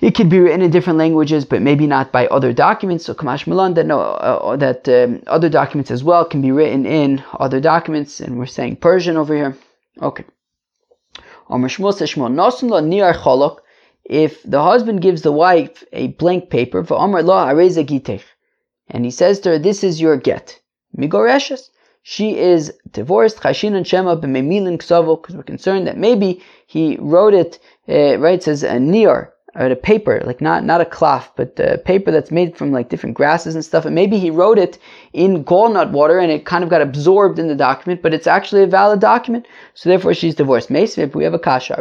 It 0.00 0.14
could 0.14 0.30
be 0.30 0.38
written 0.38 0.62
in 0.62 0.70
different 0.70 0.98
languages, 0.98 1.44
but 1.44 1.60
maybe 1.60 1.86
not 1.86 2.10
by 2.10 2.26
other 2.28 2.54
documents. 2.54 3.04
So 3.04 3.12
Kamash 3.12 3.46
Milan 3.46 3.74
that 3.74 3.86
no, 3.86 4.00
uh, 4.00 4.56
that 4.56 4.88
um, 4.88 5.22
other 5.26 5.50
documents 5.50 5.90
as 5.90 6.02
well 6.02 6.24
can 6.24 6.40
be 6.40 6.52
written 6.52 6.86
in 6.86 7.22
other 7.38 7.60
documents, 7.60 8.20
and 8.20 8.38
we're 8.38 8.46
saying 8.46 8.76
Persian 8.76 9.18
over 9.18 9.36
here. 9.36 9.56
Okay. 10.00 10.24
If 14.10 14.42
the 14.42 14.60
husband 14.60 15.02
gives 15.02 15.22
the 15.22 15.30
wife 15.30 15.84
a 15.92 16.08
blank 16.08 16.50
paper, 16.50 16.84
and 18.90 19.04
he 19.04 19.10
says 19.12 19.38
to 19.40 19.50
her, 19.50 19.58
"This 19.58 19.84
is 19.84 20.00
your 20.00 20.16
get," 20.16 20.58
she 22.02 22.36
is 22.36 22.72
divorced. 22.90 23.38
because 23.40 25.36
we're 25.36 25.42
concerned 25.44 25.86
that 25.86 25.96
maybe 25.96 26.42
he 26.66 26.96
wrote 27.00 27.34
it 27.34 27.60
uh, 27.88 28.18
right. 28.18 28.42
Says 28.42 28.64
a 28.64 28.80
nir 28.80 29.32
or 29.54 29.66
a 29.66 29.76
paper, 29.76 30.20
like 30.26 30.40
not 30.40 30.64
not 30.64 30.80
a 30.80 30.84
cloth, 30.84 31.30
but 31.36 31.60
a 31.60 31.78
paper 31.78 32.10
that's 32.10 32.32
made 32.32 32.56
from 32.56 32.72
like 32.72 32.88
different 32.88 33.14
grasses 33.14 33.54
and 33.54 33.64
stuff. 33.64 33.86
And 33.86 33.94
maybe 33.94 34.18
he 34.18 34.30
wrote 34.30 34.58
it 34.58 34.76
in 35.12 35.44
gallnut 35.44 35.92
water 35.92 36.18
and 36.18 36.32
it 36.32 36.44
kind 36.46 36.64
of 36.64 36.70
got 36.70 36.82
absorbed 36.82 37.38
in 37.38 37.46
the 37.46 37.54
document, 37.54 38.02
but 38.02 38.12
it's 38.12 38.26
actually 38.26 38.64
a 38.64 38.66
valid 38.66 38.98
document. 38.98 39.46
So 39.74 39.88
therefore 39.88 40.14
she's 40.14 40.34
divorced. 40.34 40.68
If 40.72 41.14
we 41.14 41.22
have 41.22 41.34
a 41.34 41.38
kasha, 41.38 41.76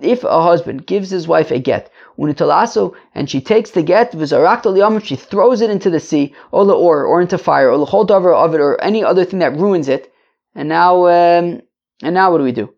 if 0.00 0.24
a 0.24 0.42
husband 0.42 0.86
gives 0.86 1.10
his 1.10 1.26
wife 1.26 1.50
a 1.50 1.58
get, 1.58 1.90
unitalaso, 2.18 2.94
and 3.14 3.30
she 3.30 3.40
takes 3.40 3.70
the 3.70 3.82
get, 3.82 4.12
she 5.04 5.16
throws 5.16 5.60
it 5.60 5.70
into 5.70 5.90
the 5.90 6.00
sea, 6.00 6.34
or 6.52 6.70
or, 6.70 7.04
or 7.04 7.20
into 7.20 7.38
fire, 7.38 7.70
or 7.70 7.78
the 7.78 7.84
whole 7.84 8.04
dover 8.04 8.32
of 8.32 8.54
it, 8.54 8.60
or 8.60 8.80
any 8.82 9.02
other 9.02 9.24
thing 9.24 9.38
that 9.38 9.56
ruins 9.56 9.88
it. 9.88 10.12
And 10.54 10.68
now, 10.68 11.06
um, 11.06 11.62
and 12.02 12.14
now 12.14 12.30
what 12.30 12.38
do 12.38 12.44
we 12.44 12.52
do? 12.52 12.72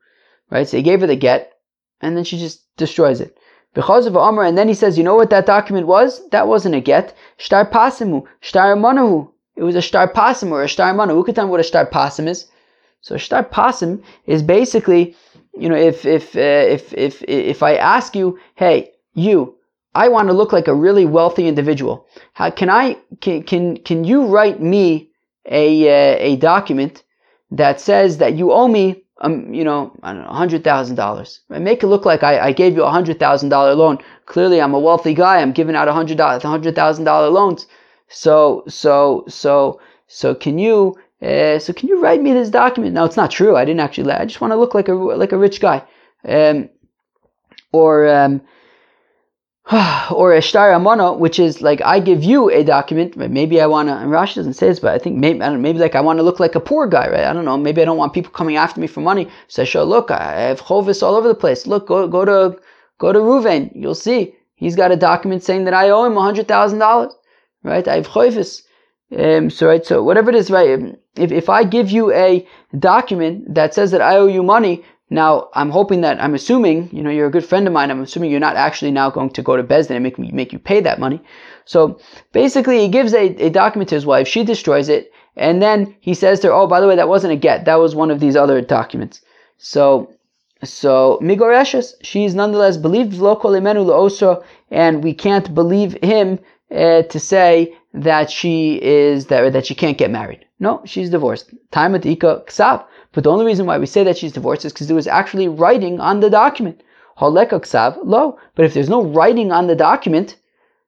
Right? 0.50 0.68
So 0.68 0.76
he 0.76 0.82
gave 0.82 1.00
her 1.00 1.06
the 1.06 1.16
get, 1.16 1.52
and 2.00 2.16
then 2.16 2.24
she 2.24 2.38
just 2.38 2.62
destroys 2.76 3.20
it. 3.20 3.36
Because 3.74 4.06
of 4.06 4.16
Amr, 4.16 4.44
and 4.44 4.56
then 4.56 4.68
he 4.68 4.74
says, 4.74 4.96
you 4.96 5.04
know 5.04 5.14
what 5.14 5.30
that 5.30 5.46
document 5.46 5.86
was? 5.86 6.26
That 6.30 6.48
wasn't 6.48 6.74
a 6.74 6.80
get. 6.80 7.14
Shtar 7.36 7.64
pasimu, 7.68 8.26
shtar 8.40 8.74
manahu. 8.74 9.30
It 9.56 9.62
was 9.62 9.74
a 9.74 9.82
shtar 9.82 10.12
pasim 10.12 10.50
or 10.50 10.62
a 10.62 10.68
shtar 10.68 10.94
manahu. 10.94 11.14
Who 11.14 11.24
could 11.24 11.34
tell 11.34 11.44
me 11.44 11.50
what 11.50 11.60
a 11.60 11.64
shtar 11.64 11.86
pasim 11.86 12.28
is? 12.28 12.46
So 13.00 13.14
a 13.14 13.18
shtar 13.18 13.44
pasim 13.44 14.02
is 14.26 14.42
basically 14.42 15.14
you 15.58 15.68
know, 15.68 15.76
if 15.76 16.04
if 16.04 16.36
uh, 16.36 16.66
if 16.76 16.92
if 16.94 17.22
if 17.26 17.62
I 17.62 17.74
ask 17.76 18.14
you, 18.14 18.38
hey, 18.54 18.92
you, 19.14 19.56
I 19.94 20.08
want 20.08 20.28
to 20.28 20.34
look 20.34 20.52
like 20.52 20.68
a 20.68 20.74
really 20.74 21.06
wealthy 21.06 21.46
individual. 21.48 22.06
How 22.34 22.50
can 22.50 22.70
I 22.70 22.96
can 23.20 23.42
can 23.42 23.76
can 23.78 24.04
you 24.04 24.26
write 24.26 24.60
me 24.60 25.10
a 25.46 25.88
uh, 25.88 26.16
a 26.20 26.36
document 26.36 27.02
that 27.50 27.80
says 27.80 28.18
that 28.18 28.34
you 28.34 28.52
owe 28.52 28.68
me 28.68 29.04
um, 29.20 29.52
you 29.52 29.64
know, 29.64 29.92
I 30.02 30.12
don't 30.12 30.22
know, 30.22 30.28
hundred 30.30 30.62
thousand 30.62 30.96
dollars. 30.96 31.40
Make 31.48 31.82
it 31.82 31.88
look 31.88 32.04
like 32.04 32.22
I, 32.22 32.38
I 32.38 32.52
gave 32.52 32.74
you 32.76 32.84
a 32.84 32.90
hundred 32.90 33.18
thousand 33.18 33.48
dollar 33.48 33.74
loan. 33.74 33.98
Clearly, 34.26 34.60
I'm 34.60 34.74
a 34.74 34.78
wealthy 34.78 35.14
guy. 35.14 35.40
I'm 35.40 35.52
giving 35.52 35.74
out 35.74 35.88
a 35.88 35.92
hundred 35.92 36.18
thousand 36.76 37.04
dollar 37.04 37.28
loans. 37.28 37.66
So 38.08 38.62
so 38.68 39.24
so 39.28 39.80
so 40.06 40.34
can 40.34 40.58
you 40.58 40.96
uh, 41.20 41.58
so 41.58 41.72
can 41.72 41.88
you 41.88 42.00
write 42.00 42.22
me 42.22 42.32
this 42.32 42.50
document? 42.50 42.94
No, 42.94 43.04
it's 43.04 43.16
not 43.16 43.30
true. 43.30 43.56
I 43.56 43.64
didn't 43.64 43.80
actually. 43.80 44.12
I 44.12 44.24
just 44.24 44.40
want 44.40 44.52
to 44.52 44.56
look 44.56 44.74
like 44.74 44.88
a 44.88 44.94
like 44.94 45.32
a 45.32 45.38
rich 45.38 45.60
guy, 45.60 45.82
um, 46.24 46.68
or 47.72 48.08
um, 48.08 48.40
or 50.10 50.32
a 50.32 50.40
shtar 50.40 50.72
amana, 50.72 51.12
which 51.12 51.38
is 51.38 51.60
like 51.60 51.82
I 51.82 51.98
give 51.98 52.22
you 52.22 52.50
a 52.50 52.62
document. 52.62 53.16
Maybe 53.16 53.60
I 53.60 53.66
want 53.66 53.88
to. 53.88 53.94
Rashi 53.94 54.36
doesn't 54.36 54.54
say 54.54 54.68
this, 54.68 54.78
but 54.78 54.94
I 54.94 54.98
think 54.98 55.16
maybe 55.16 55.42
I 55.42 55.54
maybe 55.56 55.80
like 55.80 55.96
I 55.96 56.00
want 56.00 56.20
to 56.20 56.22
look 56.22 56.38
like 56.38 56.54
a 56.54 56.60
poor 56.60 56.86
guy, 56.86 57.08
right? 57.08 57.24
I 57.24 57.32
don't 57.32 57.44
know. 57.44 57.56
Maybe 57.56 57.82
I 57.82 57.84
don't 57.84 57.98
want 57.98 58.14
people 58.14 58.30
coming 58.30 58.56
after 58.56 58.80
me 58.80 58.86
for 58.86 59.00
money. 59.00 59.28
So 59.48 59.62
I 59.62 59.64
show, 59.64 59.82
look, 59.82 60.12
I 60.12 60.40
have 60.40 60.62
chovis 60.62 61.02
all 61.02 61.16
over 61.16 61.26
the 61.26 61.34
place. 61.34 61.66
Look, 61.66 61.88
go 61.88 62.06
go 62.06 62.24
to 62.24 62.60
go 62.98 63.12
to 63.12 63.18
Ruvain. 63.18 63.72
You'll 63.74 63.96
see 63.96 64.36
he's 64.54 64.76
got 64.76 64.92
a 64.92 64.96
document 64.96 65.42
saying 65.42 65.64
that 65.64 65.74
I 65.74 65.90
owe 65.90 66.04
him 66.04 66.14
hundred 66.14 66.46
thousand 66.46 66.78
dollars, 66.78 67.12
right? 67.64 67.86
I 67.86 67.96
have 67.96 68.06
chovis. 68.06 68.62
Um, 69.16 69.48
so 69.48 69.66
right, 69.66 69.84
so 69.84 70.02
whatever 70.02 70.30
it 70.30 70.36
is, 70.36 70.50
right? 70.50 70.96
If 71.16 71.32
if 71.32 71.48
I 71.48 71.64
give 71.64 71.90
you 71.90 72.12
a 72.12 72.46
document 72.78 73.54
that 73.54 73.72
says 73.74 73.90
that 73.92 74.02
I 74.02 74.16
owe 74.16 74.26
you 74.26 74.42
money, 74.42 74.84
now 75.08 75.48
I'm 75.54 75.70
hoping 75.70 76.02
that 76.02 76.22
I'm 76.22 76.34
assuming, 76.34 76.90
you 76.92 77.02
know, 77.02 77.10
you're 77.10 77.26
a 77.26 77.30
good 77.30 77.44
friend 77.44 77.66
of 77.66 77.72
mine. 77.72 77.90
I'm 77.90 78.02
assuming 78.02 78.30
you're 78.30 78.40
not 78.40 78.56
actually 78.56 78.90
now 78.90 79.08
going 79.08 79.30
to 79.30 79.42
go 79.42 79.56
to 79.56 79.62
Bezdin 79.62 79.92
and 79.92 80.02
make 80.02 80.18
me 80.18 80.30
make 80.30 80.52
you 80.52 80.58
pay 80.58 80.80
that 80.80 81.00
money. 81.00 81.22
So 81.64 81.98
basically, 82.32 82.80
he 82.80 82.88
gives 82.88 83.14
a, 83.14 83.28
a 83.46 83.50
document 83.50 83.88
to 83.90 83.94
his 83.94 84.04
wife. 84.04 84.28
She 84.28 84.44
destroys 84.44 84.90
it, 84.90 85.10
and 85.36 85.62
then 85.62 85.96
he 86.00 86.12
says 86.12 86.40
to 86.40 86.48
her, 86.48 86.52
"Oh, 86.52 86.66
by 86.66 86.80
the 86.80 86.86
way, 86.86 86.96
that 86.96 87.08
wasn't 87.08 87.32
a 87.32 87.36
get. 87.36 87.64
That 87.64 87.80
was 87.80 87.94
one 87.94 88.10
of 88.10 88.20
these 88.20 88.36
other 88.36 88.60
documents." 88.60 89.22
So 89.56 90.10
so 90.64 91.18
Migoreshes, 91.22 91.94
she 92.02 92.24
is 92.24 92.34
nonetheless 92.34 92.76
believed 92.76 93.12
imenu 93.12 93.88
osra, 93.90 94.40
and 94.70 95.04
we 95.04 95.14
can't 95.14 95.54
believe 95.54 95.96
him 96.02 96.40
uh, 96.74 97.02
to 97.02 97.20
say 97.20 97.74
that 97.94 98.30
she 98.30 98.80
is 98.82 99.26
that 99.26 99.52
that 99.52 99.66
she 99.66 99.74
can't 99.74 99.98
get 99.98 100.10
married. 100.10 100.44
No, 100.60 100.82
she's 100.84 101.10
divorced. 101.10 101.54
Time 101.70 101.94
at 101.94 102.04
Ika 102.04 102.44
Ksav. 102.46 102.84
But 103.12 103.24
the 103.24 103.30
only 103.30 103.46
reason 103.46 103.66
why 103.66 103.78
we 103.78 103.86
say 103.86 104.04
that 104.04 104.18
she's 104.18 104.32
divorced 104.32 104.64
is 104.64 104.72
because 104.72 104.86
there 104.86 104.96
was 104.96 105.06
actually 105.06 105.48
writing 105.48 106.00
on 106.00 106.20
the 106.20 106.30
document. 106.30 106.82
Holeka 107.18 107.60
Ksav, 107.60 107.98
lo. 108.04 108.38
But 108.54 108.64
if 108.64 108.74
there's 108.74 108.88
no 108.88 109.02
writing 109.02 109.50
on 109.50 109.66
the 109.66 109.74
document, 109.74 110.36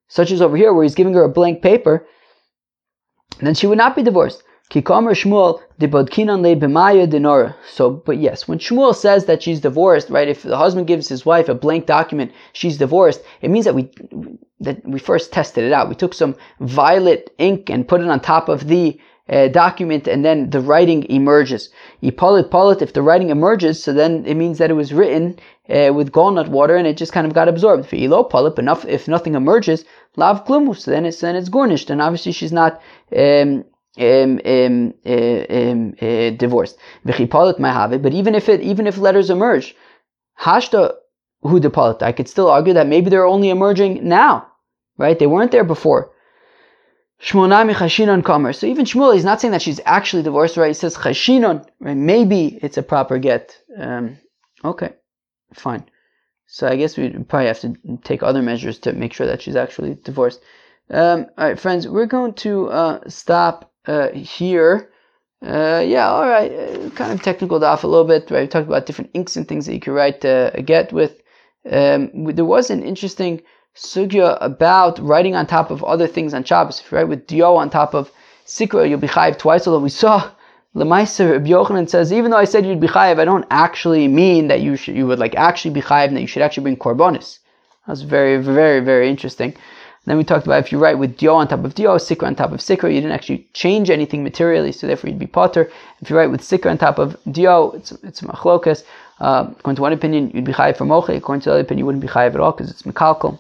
such 0.09 0.31
as 0.31 0.43
over 0.43 0.57
here 0.57 0.73
where 0.73 0.83
he's 0.83 0.95
giving 0.95 1.15
her 1.15 1.25
a 1.25 1.29
blank 1.29 1.63
paper, 1.63 2.07
then 3.41 3.55
she 3.55 3.67
would 3.67 3.79
not 3.79 3.97
be 3.97 4.03
divorced. 4.03 4.43
Kikamer 4.71 5.15
Shmuel 5.15 5.61
dibodkinan 5.81 6.43
le 6.43 6.55
b'maya 6.55 7.07
denora. 7.07 7.55
So, 7.69 7.91
but 7.91 8.19
yes, 8.19 8.47
when 8.47 8.61
Shmuel 8.61 8.95
says 8.95 9.25
that 9.25 9.43
she's 9.43 9.61
divorced, 9.61 10.11
right? 10.11 10.29
If 10.29 10.45
the 10.45 10.57
husband 10.57 10.87
gives 10.87 11.09
his 11.09 11.27
wife 11.27 11.49
a 11.49 11.55
blank 11.55 11.87
document, 11.87 12.31
she's 12.53 12.79
divorced. 12.79 13.21
It 13.43 13.51
means 13.51 13.65
that 13.65 13.75
we 13.75 13.91
that 14.61 14.87
we 14.87 15.01
first 15.01 15.33
tested 15.33 15.65
it 15.65 15.73
out. 15.73 15.89
We 15.89 15.97
took 15.97 16.15
some 16.15 16.37
violet 16.61 17.35
ink 17.39 17.69
and 17.69 17.89
put 17.89 18.01
it 18.01 18.09
on 18.09 18.21
top 18.21 18.49
of 18.49 18.69
the 18.69 19.01
uh, 19.29 19.49
document, 19.49 20.07
and 20.07 20.25
then 20.25 20.51
the 20.51 20.61
writing 20.61 21.05
emerges. 21.11 21.71
If 22.01 22.17
the 22.17 23.03
writing 23.03 23.31
emerges, 23.31 23.83
so 23.83 23.93
then 23.93 24.25
it 24.25 24.35
means 24.35 24.59
that 24.59 24.71
it 24.71 24.75
was 24.75 24.93
written 24.93 25.39
uh, 25.69 25.93
with 25.93 26.13
gallnut 26.13 26.49
water, 26.49 26.77
and 26.77 26.87
it 26.87 26.97
just 26.97 27.13
kind 27.13 27.27
of 27.27 27.35
got 27.35 27.49
absorbed. 27.49 27.89
Polit, 27.89 28.59
enough, 28.59 28.85
if 28.85 29.09
nothing 29.09 29.35
emerges, 29.35 29.85
lav 30.17 30.45
glumus. 30.45 30.85
Then 30.85 31.07
it's 31.07 31.21
then 31.21 31.35
it's 31.35 31.49
garnished, 31.49 31.91
and 31.91 32.01
obviously 32.01 32.33
she's 32.33 32.53
not. 32.53 32.81
Um, 33.17 33.65
um, 33.99 34.41
um, 34.45 34.95
uh, 35.05 35.45
um, 35.51 35.95
uh, 36.01 36.31
divorced. 36.31 36.79
But 37.05 37.21
even 37.21 38.35
if 38.35 38.49
it, 38.49 38.61
even 38.61 38.87
if 38.87 38.99
letters 38.99 39.31
emerge, 39.31 39.75
hashta 40.39 40.95
hu 41.43 41.61
depolit, 41.61 42.03
I 42.03 42.13
could 42.13 42.29
still 42.29 42.49
argue 42.49 42.75
that 42.75 42.87
maybe 42.87 43.11
they're 43.11 43.27
only 43.27 43.51
emerging 43.51 44.07
now, 44.07 44.47
right? 44.97 45.19
They 45.19 45.27
weren't 45.27 45.51
there 45.51 45.65
before. 45.65 46.13
So 47.23 47.37
even 47.47 48.85
Shmuel, 48.87 49.15
he's 49.15 49.25
not 49.25 49.41
saying 49.41 49.53
that 49.53 49.63
she's 49.63 49.81
actually 49.85 50.23
divorced, 50.23 50.57
right? 50.57 50.69
He 50.69 50.75
says 50.75 50.97
chashinon, 50.97 51.67
right? 51.79 51.97
Maybe 51.97 52.59
it's 52.63 52.79
a 52.79 52.83
proper 52.83 53.19
get. 53.19 53.59
Um, 53.77 54.19
okay, 54.65 54.95
fine. 55.53 55.85
So 56.47 56.67
I 56.67 56.77
guess 56.77 56.97
we 56.97 57.11
probably 57.11 57.49
have 57.49 57.61
to 57.61 57.77
take 58.05 58.23
other 58.23 58.43
measures 58.43 58.79
to 58.81 58.93
make 58.93 59.13
sure 59.13 59.27
that 59.27 59.43
she's 59.43 59.57
actually 59.57 59.95
divorced. 60.03 60.41
Um, 60.91 61.27
all 61.37 61.47
right, 61.47 61.61
friends, 61.61 61.87
we're 61.87 62.07
going 62.07 62.33
to 62.35 62.71
uh, 62.71 63.01
stop 63.09 63.70
here. 64.15 64.91
Uh, 65.43 65.83
yeah, 65.87 66.11
all 66.11 66.29
right, 66.29 66.53
uh, 66.53 66.91
kind 66.91 67.13
of 67.13 67.23
technical 67.23 67.59
daf 67.59 67.83
a 67.83 67.87
little 67.87 68.05
bit. 68.05 68.31
Right, 68.31 68.43
we 68.43 68.47
talked 68.47 68.69
about 68.69 68.85
different 68.85 69.11
inks 69.15 69.37
and 69.37 69.49
things 69.49 69.65
that 69.67 69.75
you 69.75 69.81
could 69.81 69.95
write 69.95 70.23
uh, 70.25 70.51
a 70.53 70.61
get 70.61 70.93
with. 70.93 71.23
Um, 71.71 72.11
there 72.35 72.45
was 72.45 72.69
an 72.69 72.83
interesting 72.83 73.41
sugya 73.75 74.37
about 74.41 74.99
writing 74.99 75.35
on 75.35 75.47
top 75.47 75.71
of 75.71 75.83
other 75.83 76.07
things 76.07 76.35
on 76.35 76.45
Shabbos. 76.45 76.81
If 76.81 76.93
you 76.93 76.99
write 76.99 77.09
with 77.09 77.27
dio 77.27 77.57
on 77.57 77.71
top 77.71 77.95
of 77.95 78.11
sikra, 78.47 78.89
you'll 78.89 78.99
be 78.99 79.09
chayiv 79.09 79.39
twice. 79.39 79.67
Although 79.67 79.83
we 79.83 79.89
saw 79.89 80.31
Lemaiser 80.75 81.33
Rabbi 81.33 81.49
Yochanan 81.49 81.89
says, 81.89 82.13
even 82.13 82.31
though 82.31 82.37
I 82.37 82.45
said 82.45 82.67
you'd 82.67 82.81
be 82.81 82.87
chayiv, 82.87 83.19
I 83.19 83.25
don't 83.25 83.47
actually 83.51 84.09
mean 84.09 84.49
that 84.49 84.61
you 84.61 84.77
should, 84.77 84.95
you 84.95 85.07
would 85.07 85.19
like 85.19 85.35
actually 85.37 85.73
be 85.73 85.81
chayiv 85.81 86.09
and 86.09 86.17
that 86.17 86.21
you 86.21 86.27
should 86.27 86.43
actually 86.43 86.65
bring 86.65 86.77
korbanis. 86.77 87.39
That's 87.87 88.03
very, 88.03 88.37
very, 88.37 88.81
very 88.81 89.09
interesting. 89.09 89.57
Then 90.07 90.17
we 90.17 90.25
talked 90.25 90.47
about 90.47 90.65
if 90.65 90.73
you 90.73 90.79
write 90.79 90.99
with 90.99 91.19
dio 91.19 91.35
on 91.35 91.47
top 91.49 91.65
of 91.65 91.75
dio, 91.75 91.97
sikra 91.97 92.27
on 92.27 92.35
top 92.35 92.53
of 92.53 92.61
sikra, 92.61 92.93
you 92.93 93.01
didn't 93.01 93.13
actually 93.13 93.47
change 93.53 93.91
anything 93.91 94.25
materially, 94.25 94.73
so 94.73 94.87
therefore 94.87 95.11
you'd 95.11 95.19
be 95.19 95.27
potter. 95.27 95.71
If 96.01 96.09
you 96.09 96.17
write 96.17 96.31
with 96.31 96.41
sikra 96.41 96.71
on 96.71 96.79
top 96.79 96.99
of 96.99 97.17
dio, 97.31 97.73
it's 97.73 97.93
it's 97.93 98.23
machlokas. 98.23 98.85
Uh, 99.21 99.49
according 99.51 99.77
to 99.77 99.83
one 99.83 99.93
opinion, 99.93 100.31
you'd 100.33 100.47
be 100.47 100.53
chayiv 100.53 100.79
for 100.79 100.87
moche. 100.87 101.11
According 101.11 101.43
to 101.43 101.51
the 101.51 101.55
other 101.55 101.61
opinion, 101.61 101.81
you 101.81 101.87
wouldn't 101.87 102.03
be 102.03 102.09
chayiv 102.09 102.35
at 102.35 102.41
all 102.41 102.53
because 102.53 102.71
it's 102.71 102.83
mekalkal. 102.83 103.39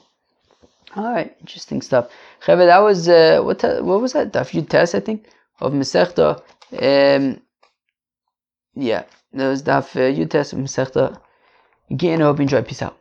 All 0.96 1.11
right, 1.12 1.35
interesting 1.40 1.81
stuff. 1.81 2.11
Cheve, 2.44 2.59
that 2.59 2.79
was 2.79 3.09
uh, 3.09 3.40
what 3.42 3.62
what 3.62 4.01
was 4.03 4.12
that? 4.12 4.33
Daf 4.33 4.51
Yud 4.51 4.75
I 4.75 5.01
think, 5.01 5.27
of 5.61 5.73
Masechta. 5.73 6.42
Um, 6.73 7.40
yeah, 8.75 9.05
that 9.33 9.49
was 9.49 9.62
Daf 9.62 9.96
uh, 9.96 10.12
Yud 10.18 10.35
of 10.35 10.59
Masechta. 10.59 11.18
Again, 11.90 12.20
I 12.20 12.25
hope 12.27 12.38
you 12.38 12.42
enjoy. 12.42 12.62
Peace 12.62 12.83
out. 12.83 12.99